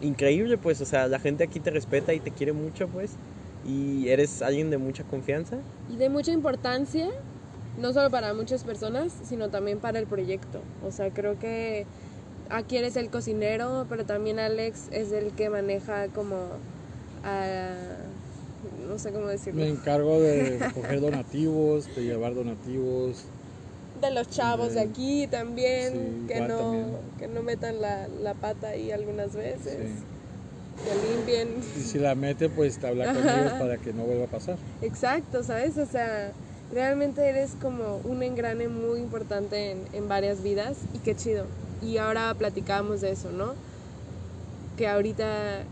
increíble, 0.00 0.58
pues, 0.58 0.80
o 0.80 0.84
sea, 0.84 1.08
la 1.08 1.18
gente 1.18 1.44
aquí 1.44 1.60
te 1.60 1.70
respeta 1.70 2.14
y 2.14 2.20
te 2.20 2.30
quiere 2.30 2.52
mucho, 2.52 2.88
pues, 2.88 3.12
y 3.66 4.08
eres 4.08 4.42
alguien 4.42 4.70
de 4.70 4.78
mucha 4.78 5.04
confianza. 5.04 5.56
Y 5.92 5.96
de 5.96 6.08
mucha 6.08 6.32
importancia, 6.32 7.08
no 7.80 7.92
solo 7.92 8.10
para 8.10 8.34
muchas 8.34 8.64
personas, 8.64 9.12
sino 9.28 9.48
también 9.48 9.78
para 9.78 9.98
el 9.98 10.06
proyecto. 10.06 10.60
O 10.86 10.90
sea, 10.90 11.10
creo 11.10 11.38
que 11.38 11.86
aquí 12.50 12.76
eres 12.76 12.96
el 12.96 13.10
cocinero, 13.10 13.86
pero 13.88 14.04
también 14.04 14.38
Alex 14.38 14.88
es 14.92 15.12
el 15.12 15.32
que 15.32 15.48
maneja 15.50 16.08
como... 16.08 16.36
ah, 17.24 17.74
no 18.88 18.98
sé 18.98 19.12
cómo 19.12 19.26
decirlo. 19.26 19.60
Me 19.60 19.68
encargo 19.68 20.20
de 20.20 20.58
coger 20.74 21.00
donativos, 21.00 21.94
de 21.94 22.04
llevar 22.04 22.34
donativos. 22.34 23.24
De 24.00 24.10
los 24.10 24.28
chavos 24.28 24.68
de 24.74 24.74
de- 24.74 24.80
aquí 24.90 25.26
también, 25.28 25.92
Sí, 26.22 26.26
que, 26.28 26.40
no, 26.40 26.58
también. 26.58 26.96
que 27.18 27.28
no 27.28 27.42
metan 27.42 27.80
la, 27.80 28.08
la 28.08 28.34
pata 28.34 28.68
ahí 28.68 28.90
algunas 28.90 29.34
veces, 29.34 29.88
Sí. 29.88 30.04
que 30.84 31.08
limpien. 31.16 31.58
Y 31.78 31.80
si 31.82 31.98
la 31.98 32.14
mete, 32.14 32.48
pues 32.48 32.78
te 32.78 32.86
habla 32.88 33.12
con 33.12 33.22
ellos 33.28 33.52
para 33.52 33.78
que 33.78 33.92
no 33.92 34.02
vuelva 34.04 34.24
a 34.24 34.28
pasar. 34.28 34.58
Exacto, 34.82 35.42
¿sabes? 35.44 35.78
O 35.78 35.86
sea, 35.86 36.32
realmente 36.72 37.26
eres 37.28 37.52
como 37.62 37.98
un 38.04 38.22
engrane 38.22 38.68
muy 38.68 39.00
importante 39.00 39.70
en, 39.70 39.84
en 39.92 40.08
varias 40.08 40.42
vidas 40.42 40.76
y 40.92 40.98
qué 40.98 41.14
chido. 41.14 41.46
Y 41.80 41.98
ahora 41.98 42.34
platicábamos 42.34 43.00
de 43.00 43.12
eso, 43.12 43.30
¿no? 43.30 43.54
Que 44.76 44.88
ahorita 44.88 45.62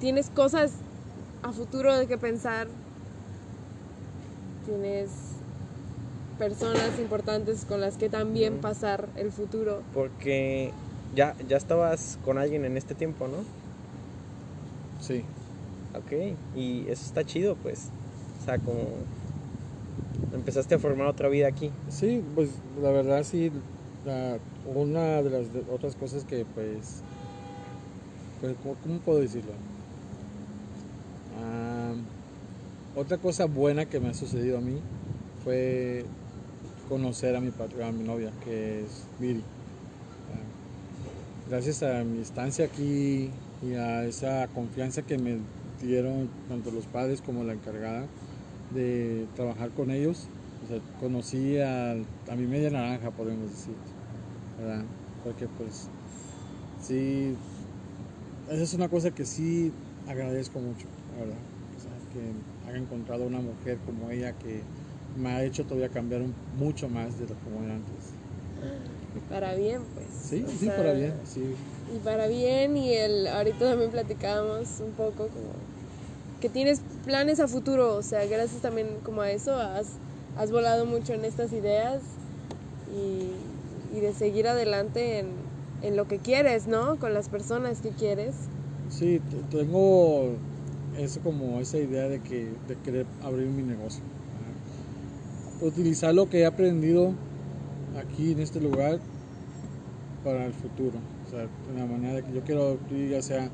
tienes 0.00 0.30
cosas 0.30 0.72
a 1.42 1.52
futuro 1.52 1.96
de 1.98 2.06
que 2.06 2.16
pensar, 2.16 2.66
tienes 4.64 5.10
personas 6.42 6.98
importantes 6.98 7.64
con 7.64 7.80
las 7.80 7.96
que 7.96 8.08
también 8.08 8.60
pasar 8.60 9.08
el 9.14 9.30
futuro. 9.30 9.84
Porque 9.94 10.72
ya, 11.14 11.36
ya 11.46 11.56
estabas 11.56 12.18
con 12.24 12.36
alguien 12.36 12.64
en 12.64 12.76
este 12.76 12.96
tiempo, 12.96 13.28
¿no? 13.28 13.44
Sí. 15.00 15.22
Ok, 15.94 16.12
y 16.56 16.82
eso 16.88 17.06
está 17.06 17.22
chido, 17.24 17.54
pues. 17.62 17.90
O 18.40 18.44
sea, 18.44 18.58
como 18.58 18.88
empezaste 20.32 20.74
a 20.74 20.78
formar 20.80 21.06
otra 21.06 21.28
vida 21.28 21.46
aquí. 21.46 21.70
Sí, 21.88 22.20
pues 22.34 22.48
la 22.80 22.90
verdad 22.90 23.22
sí, 23.22 23.52
la- 24.04 24.40
una 24.64 25.22
de 25.22 25.30
las 25.30 25.52
de- 25.52 25.64
otras 25.70 25.94
cosas 25.94 26.24
que 26.24 26.44
pues, 26.44 27.02
pues 28.40 28.56
¿cómo, 28.64 28.74
cómo 28.82 28.98
puedo 29.00 29.20
decirlo? 29.20 29.52
Ah, 31.38 31.94
otra 32.96 33.16
cosa 33.18 33.44
buena 33.44 33.86
que 33.86 34.00
me 34.00 34.08
ha 34.08 34.14
sucedido 34.14 34.58
a 34.58 34.60
mí 34.60 34.82
fue 35.44 36.04
conocer 36.84 37.36
a 37.36 37.40
mi, 37.40 37.52
pat- 37.52 37.74
a 37.80 37.92
mi 37.92 38.04
novia, 38.04 38.36
que 38.40 38.84
es 38.84 39.12
Miri. 39.18 39.48
Gracias 41.44 41.82
a 41.82 42.04
mi 42.04 42.20
estancia 42.20 42.64
aquí 42.64 43.42
y 43.60 43.74
a 43.74 44.04
esa 44.06 44.48
confianza 44.48 45.02
que 45.02 45.18
me 45.18 45.48
dieron 45.78 46.32
tanto 46.46 46.70
los 46.70 46.86
padres 46.86 47.20
como 47.22 47.42
la 47.44 47.52
encargada 47.52 48.12
de 48.68 49.30
trabajar 49.34 49.72
con 49.72 49.90
ellos, 49.90 50.32
conocí 50.96 51.58
a, 51.58 51.92
a 51.92 52.36
mi 52.36 52.46
media 52.46 52.70
naranja, 52.70 53.12
podemos 53.12 53.50
decir, 53.50 53.80
¿verdad? 54.56 54.86
Porque 55.22 55.48
pues 55.48 55.92
sí, 56.76 57.38
esa 58.46 58.62
es 58.62 58.74
una 58.74 58.88
cosa 58.88 59.10
que 59.12 59.24
sí 59.26 59.74
agradezco 60.04 60.60
mucho, 60.60 60.88
la 61.08 61.16
verdad. 61.16 61.46
Que 62.08 62.44
haya 62.62 62.78
encontrado 62.78 63.24
una 63.26 63.40
mujer 63.40 63.80
como 63.82 64.10
ella 64.10 64.34
que 64.34 64.68
me 65.14 65.30
ha 65.30 65.44
hecho 65.44 65.66
todavía 65.66 65.90
cambiar 65.90 66.22
un- 66.22 66.36
mucho 66.50 66.88
más 66.88 67.16
de 67.18 67.26
lo 67.28 67.36
como 67.38 67.62
era 67.62 67.74
antes. 67.76 68.18
Para 69.28 69.54
bien, 69.54 69.88
pues. 69.94 70.12
Sí, 70.12 70.46
sí, 70.46 70.58
sea, 70.58 70.76
para 70.76 70.92
bien, 70.92 71.26
sí. 71.26 71.58
Y 71.86 72.00
para 72.00 72.28
bien, 72.28 72.76
y 72.76 72.94
el, 72.94 73.26
ahorita 73.26 73.66
también 73.70 73.90
platicábamos 73.90 74.80
un 74.80 74.94
poco 74.94 75.30
como 75.30 75.52
que 76.40 76.50
tienes 76.50 76.82
planes 77.04 77.40
a 77.40 77.48
futuro, 77.48 77.96
o 77.96 78.02
sea, 78.02 78.26
gracias 78.26 78.62
también 78.62 79.00
como 79.02 79.22
a 79.22 79.30
eso, 79.32 79.56
has, 79.58 80.00
has 80.34 80.50
volado 80.52 80.86
mucho 80.86 81.14
en 81.14 81.24
estas 81.24 81.52
ideas 81.52 82.02
y, 82.86 83.38
y 83.90 84.00
de 84.00 84.14
seguir 84.14 84.48
adelante 84.48 85.18
en, 85.20 85.52
en 85.82 85.96
lo 85.96 86.06
que 86.06 86.20
quieres, 86.20 86.66
¿no? 86.66 86.98
Con 86.98 87.14
las 87.14 87.28
personas 87.28 87.80
que 87.80 87.92
quieres. 87.94 88.50
Sí, 88.88 89.20
tengo 89.48 90.40
eso 90.92 91.20
como 91.22 91.60
esa 91.60 91.78
idea 91.78 92.08
de 92.08 92.22
que 92.22 92.58
de 92.66 92.76
querer 92.78 93.08
abrir 93.20 93.48
mi 93.50 93.62
negocio. 93.62 94.06
Utilizar 95.62 96.12
lo 96.12 96.28
que 96.28 96.40
he 96.40 96.46
aprendido 96.46 97.14
aquí 97.96 98.32
en 98.32 98.40
este 98.40 98.60
lugar 98.60 98.98
para 100.24 100.44
el 100.46 100.52
futuro. 100.52 100.98
O 101.26 101.30
sea, 101.30 101.40
de 101.42 101.78
la 101.78 101.86
manera 101.86 102.20
que 102.20 102.32
yo 102.34 102.42
quiero 102.42 102.70
abrir 102.70 103.10
ya 103.10 103.22
sea 103.22 103.48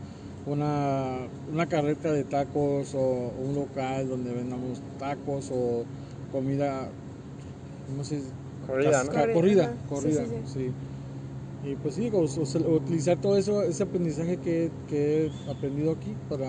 una, 0.46 1.28
una 1.52 1.66
carreta 1.66 2.10
de 2.10 2.24
tacos 2.24 2.94
o 2.94 3.00
un 3.00 3.54
local 3.54 4.08
donde 4.08 4.32
vendamos 4.32 4.80
tacos 4.98 5.50
o 5.52 5.84
comida, 6.32 6.88
¿cómo 7.86 8.02
se 8.04 8.16
dice? 8.16 8.30
Corrida, 8.66 9.04
¿no? 9.04 9.10
Corrida, 9.12 9.34
Corrida, 9.34 9.64
ajá. 9.64 9.74
Sí, 9.76 9.88
corrida, 9.88 10.26
sí, 10.26 10.52
sí. 10.54 10.70
Y 11.70 11.74
pues 11.76 11.94
sí, 11.94 12.08
o- 12.12 12.20
o 12.20 12.46
sea, 12.46 12.60
utilizar 12.62 13.18
todo 13.18 13.36
eso, 13.36 13.62
ese 13.62 13.82
aprendizaje 13.82 14.38
que, 14.38 14.70
que 14.88 15.26
he 15.26 15.50
aprendido 15.50 15.92
aquí 15.92 16.14
para 16.28 16.48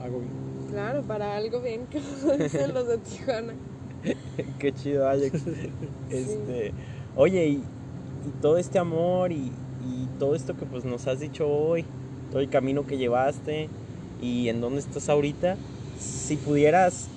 algo 0.00 0.20
bien. 0.20 0.32
Claro, 0.70 1.02
para 1.02 1.36
algo 1.36 1.60
bien, 1.62 1.86
como 1.92 2.32
dicen 2.36 2.74
los 2.74 2.86
de 2.86 2.98
Tijuana. 2.98 3.54
Qué 4.58 4.72
chido, 4.72 5.08
Alex. 5.08 5.44
Este, 6.08 6.74
oye, 7.14 7.46
y, 7.48 7.54
y 8.22 8.30
todo 8.40 8.58
este 8.58 8.78
amor 8.78 9.32
y, 9.32 9.52
y 9.80 10.08
todo 10.18 10.34
esto 10.34 10.56
que 10.56 10.66
pues 10.66 10.84
nos 10.84 11.06
has 11.06 11.20
dicho 11.20 11.48
hoy, 11.48 11.86
todo 12.30 12.40
el 12.40 12.48
camino 12.50 12.86
que 12.86 12.98
llevaste 12.98 13.70
y 14.20 14.48
en 14.48 14.60
dónde 14.60 14.80
estás 14.80 15.08
ahorita, 15.08 15.56
si 15.96 16.36
pudieras, 16.36 17.12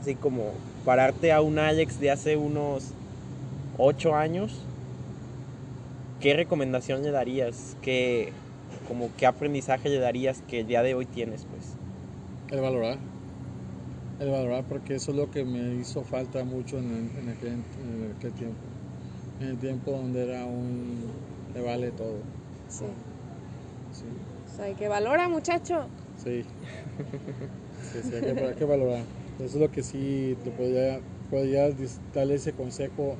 así 0.00 0.16
como 0.16 0.64
pararte 0.84 1.32
a 1.32 1.40
un 1.40 1.58
Alex 1.58 1.98
de 2.00 2.10
hace 2.10 2.36
unos 2.36 2.96
ocho 3.78 4.14
años, 4.14 4.68
¿qué 6.20 6.34
recomendación 6.34 7.02
le 7.02 7.10
darías? 7.10 7.76
¿Qué, 7.80 8.32
como, 8.82 9.14
¿Qué 9.16 9.26
aprendizaje 9.26 9.88
le 9.88 9.98
darías 9.98 10.42
que 10.42 10.60
el 10.60 10.66
día 10.66 10.82
de 10.82 10.94
hoy 10.94 11.06
tienes, 11.06 11.46
pues? 11.46 11.78
El 12.48 12.60
valorar. 12.60 12.98
El 14.18 14.30
valorar 14.30 14.64
porque 14.64 14.94
eso 14.94 15.10
es 15.10 15.16
lo 15.16 15.30
que 15.30 15.44
me 15.44 15.74
hizo 15.74 16.02
falta 16.02 16.42
mucho 16.44 16.78
en, 16.78 17.10
en 17.18 17.28
aquel, 17.28 17.48
en 17.52 18.14
aquel 18.16 18.32
tiempo. 18.32 18.56
En 19.40 19.48
el 19.48 19.58
tiempo 19.58 19.90
donde 19.90 20.22
era 20.24 20.44
un... 20.46 21.00
le 21.54 21.60
vale 21.60 21.90
todo. 21.90 22.16
Sí. 22.68 22.84
Sí. 23.92 24.04
O 24.52 24.56
sea, 24.56 24.74
que 24.74 24.88
valora, 24.88 25.28
muchacho. 25.28 25.86
Sí. 26.22 26.44
Sí, 27.92 28.00
sí, 28.02 28.14
hay, 28.16 28.22
que, 28.34 28.40
hay 28.40 28.54
que 28.54 28.64
valorar. 28.64 29.04
Eso 29.36 29.44
es 29.44 29.54
lo 29.54 29.70
que 29.70 29.82
sí 29.82 30.36
te 30.42 30.50
podría, 30.50 30.98
podría 31.30 31.68
darle 32.12 32.34
ese 32.34 32.52
consejo 32.52 33.16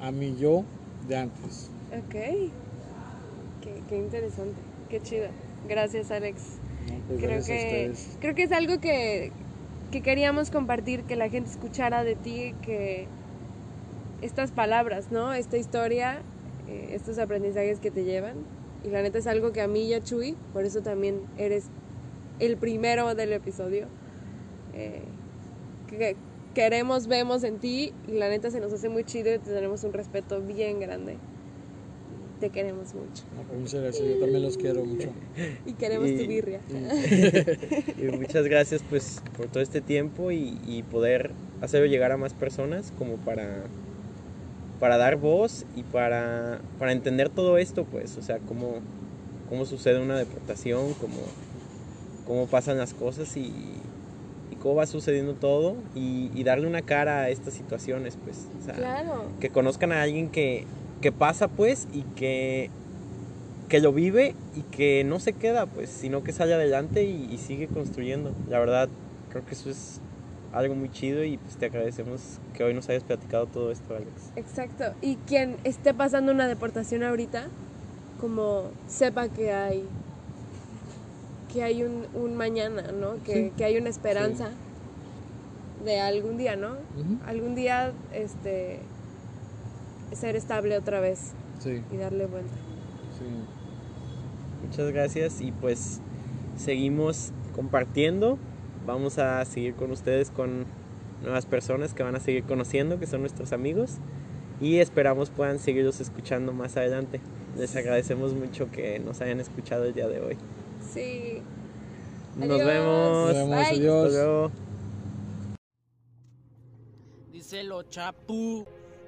a 0.00 0.10
mi 0.12 0.36
yo 0.36 0.64
de 1.08 1.16
antes. 1.16 1.70
Ok. 1.90 2.14
Qué, 3.62 3.82
qué 3.88 3.96
interesante. 3.96 4.60
Qué 4.90 5.00
chido. 5.00 5.28
Gracias, 5.68 6.10
Alex. 6.10 6.42
¿no? 6.86 6.98
Pues 7.08 7.22
Creo 7.22 7.30
gracias 7.30 7.64
a 7.64 7.68
que, 7.68 7.88
ustedes. 7.88 8.18
creo 8.20 8.34
que 8.34 8.42
es 8.42 8.52
algo 8.52 8.80
que, 8.80 9.32
que 9.94 10.02
queríamos 10.02 10.50
compartir, 10.50 11.04
que 11.04 11.14
la 11.14 11.28
gente 11.28 11.48
escuchara 11.48 12.02
de 12.02 12.16
ti, 12.16 12.52
que 12.62 13.06
estas 14.22 14.50
palabras, 14.50 15.12
¿no? 15.12 15.32
Esta 15.32 15.56
historia, 15.56 16.20
eh, 16.66 16.88
estos 16.94 17.16
aprendizajes 17.20 17.78
que 17.78 17.92
te 17.92 18.02
llevan 18.02 18.38
Y 18.82 18.88
la 18.88 19.02
neta 19.02 19.18
es 19.18 19.28
algo 19.28 19.52
que 19.52 19.60
a 19.60 19.68
mí 19.68 19.84
y 19.84 19.94
a 19.94 20.00
Chuy, 20.00 20.36
por 20.52 20.64
eso 20.64 20.82
también 20.82 21.20
eres 21.36 21.66
el 22.40 22.56
primero 22.56 23.14
del 23.14 23.32
episodio, 23.34 23.86
eh, 24.72 25.04
que 25.86 26.16
queremos, 26.54 27.06
vemos 27.06 27.44
en 27.44 27.60
ti 27.60 27.94
y 28.08 28.14
la 28.14 28.28
neta 28.28 28.50
se 28.50 28.58
nos 28.58 28.72
hace 28.72 28.88
muy 28.88 29.04
chido 29.04 29.32
y 29.32 29.38
te 29.38 29.52
tenemos 29.52 29.84
un 29.84 29.92
respeto 29.92 30.40
bien 30.40 30.80
grande. 30.80 31.18
Te 32.44 32.50
queremos 32.50 32.92
mucho. 32.92 33.22
No, 33.34 33.42
pues 33.44 33.58
muchas 33.58 33.80
gracias, 33.80 34.06
yo 34.06 34.18
también 34.18 34.42
los 34.42 34.58
quiero 34.58 34.84
mucho. 34.84 35.08
Y 35.64 35.72
queremos 35.72 36.10
Y- 36.10 36.16
tu 36.18 36.26
birria. 36.28 36.60
Y 37.96 38.02
muchas 38.18 38.44
gracias 38.44 38.82
pues 38.90 39.22
por 39.34 39.46
todo 39.46 39.62
este 39.62 39.80
tiempo 39.80 40.30
y, 40.30 40.58
y 40.66 40.82
poder 40.82 41.30
hacerlo 41.62 41.86
llegar 41.86 42.12
a 42.12 42.18
más 42.18 42.34
personas 42.34 42.92
como 42.98 43.16
para, 43.16 43.62
para 44.78 44.98
dar 44.98 45.16
voz 45.16 45.64
y 45.74 45.84
para, 45.84 46.60
para 46.78 46.92
entender 46.92 47.30
todo 47.30 47.56
esto 47.56 47.86
pues, 47.86 48.18
o 48.18 48.22
sea, 48.22 48.40
cómo, 48.40 48.80
cómo 49.48 49.64
sucede 49.64 49.98
una 50.02 50.18
deportación, 50.18 50.92
cómo, 51.00 51.16
cómo 52.26 52.46
pasan 52.46 52.76
las 52.76 52.92
cosas 52.92 53.38
y, 53.38 53.54
y 54.50 54.56
cómo 54.60 54.74
va 54.74 54.86
sucediendo 54.86 55.32
todo 55.32 55.76
y, 55.94 56.30
y 56.34 56.44
darle 56.44 56.66
una 56.66 56.82
cara 56.82 57.20
a 57.22 57.30
estas 57.30 57.54
situaciones 57.54 58.18
pues, 58.22 58.48
o 58.60 58.62
sea, 58.66 58.74
Claro. 58.74 59.30
que 59.40 59.48
conozcan 59.48 59.92
a 59.92 60.02
alguien 60.02 60.28
que, 60.28 60.66
que 61.04 61.12
pasa 61.12 61.48
pues 61.48 61.86
y 61.92 62.00
que, 62.16 62.70
que 63.68 63.78
lo 63.80 63.92
vive 63.92 64.34
y 64.56 64.62
que 64.62 65.04
no 65.04 65.20
se 65.20 65.34
queda 65.34 65.66
pues, 65.66 65.90
sino 65.90 66.24
que 66.24 66.32
sale 66.32 66.54
adelante 66.54 67.04
y, 67.04 67.28
y 67.30 67.36
sigue 67.36 67.66
construyendo. 67.66 68.32
La 68.48 68.58
verdad, 68.58 68.88
creo 69.28 69.44
que 69.44 69.52
eso 69.52 69.68
es 69.68 70.00
algo 70.54 70.74
muy 70.74 70.90
chido 70.90 71.22
y 71.22 71.36
pues 71.36 71.56
te 71.58 71.66
agradecemos 71.66 72.38
que 72.54 72.64
hoy 72.64 72.72
nos 72.72 72.88
hayas 72.88 73.02
platicado 73.02 73.44
todo 73.44 73.70
esto, 73.70 73.94
Alex. 73.94 74.10
Exacto. 74.36 74.84
Y 75.02 75.16
quien 75.26 75.56
esté 75.64 75.92
pasando 75.92 76.32
una 76.32 76.48
deportación 76.48 77.02
ahorita, 77.02 77.48
como 78.18 78.70
sepa 78.88 79.28
que 79.28 79.52
hay 79.52 79.84
que 81.52 81.64
hay 81.64 81.82
un, 81.82 82.06
un 82.14 82.34
mañana, 82.34 82.82
¿no? 82.98 83.22
Que, 83.24 83.34
Sí. 83.34 83.52
que 83.58 83.64
hay 83.66 83.76
una 83.76 83.90
esperanza 83.90 84.48
de 85.84 86.00
algún 86.00 86.38
día, 86.38 86.56
¿no? 86.56 86.76
Algún 87.26 87.54
día 87.54 87.92
este 88.14 88.78
ser 90.14 90.36
estable 90.36 90.76
otra 90.76 91.00
vez 91.00 91.32
Sí, 91.58 91.82
y 91.92 91.96
darle 91.96 92.26
vuelta. 92.26 92.52
sí. 93.18 93.24
Muchas 94.66 94.90
gracias 94.92 95.40
y 95.42 95.52
pues 95.52 96.00
seguimos 96.56 97.32
compartiendo. 97.54 98.38
Vamos 98.86 99.18
a 99.18 99.44
seguir 99.44 99.74
con 99.74 99.90
ustedes 99.90 100.30
con 100.30 100.64
nuevas 101.22 101.44
personas 101.46 101.92
que 101.94 102.02
van 102.02 102.16
a 102.16 102.20
seguir 102.20 102.44
conociendo, 102.44 102.98
que 102.98 103.06
son 103.06 103.20
nuestros 103.20 103.52
amigos. 103.52 103.98
Y 104.60 104.78
esperamos 104.78 105.30
puedan 105.30 105.58
seguirlos 105.58 106.00
escuchando 106.00 106.52
más 106.52 106.76
adelante. 106.76 107.20
Les 107.58 107.76
agradecemos 107.76 108.34
mucho 108.34 108.70
que 108.70 108.98
nos 109.00 109.20
hayan 109.20 109.38
escuchado 109.40 109.84
el 109.84 109.94
día 109.94 110.08
de 110.08 110.20
hoy. 110.20 110.36
Sí. 110.80 111.42
Nos 112.36 112.50
Adiós. 112.50 112.66
vemos. 112.66 113.26
Nos 113.28 113.34
vemos, 113.34 113.56
Bye. 113.68 113.78
adiós. 113.78 114.50
Díselo 117.32 117.82
Chapu, 117.84 118.64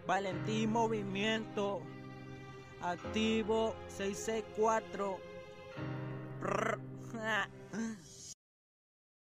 Valentín 0.06 0.70
Movimiento, 0.70 1.82
activo 2.80 3.74
664. 3.88 5.18
Prr. 6.40 6.78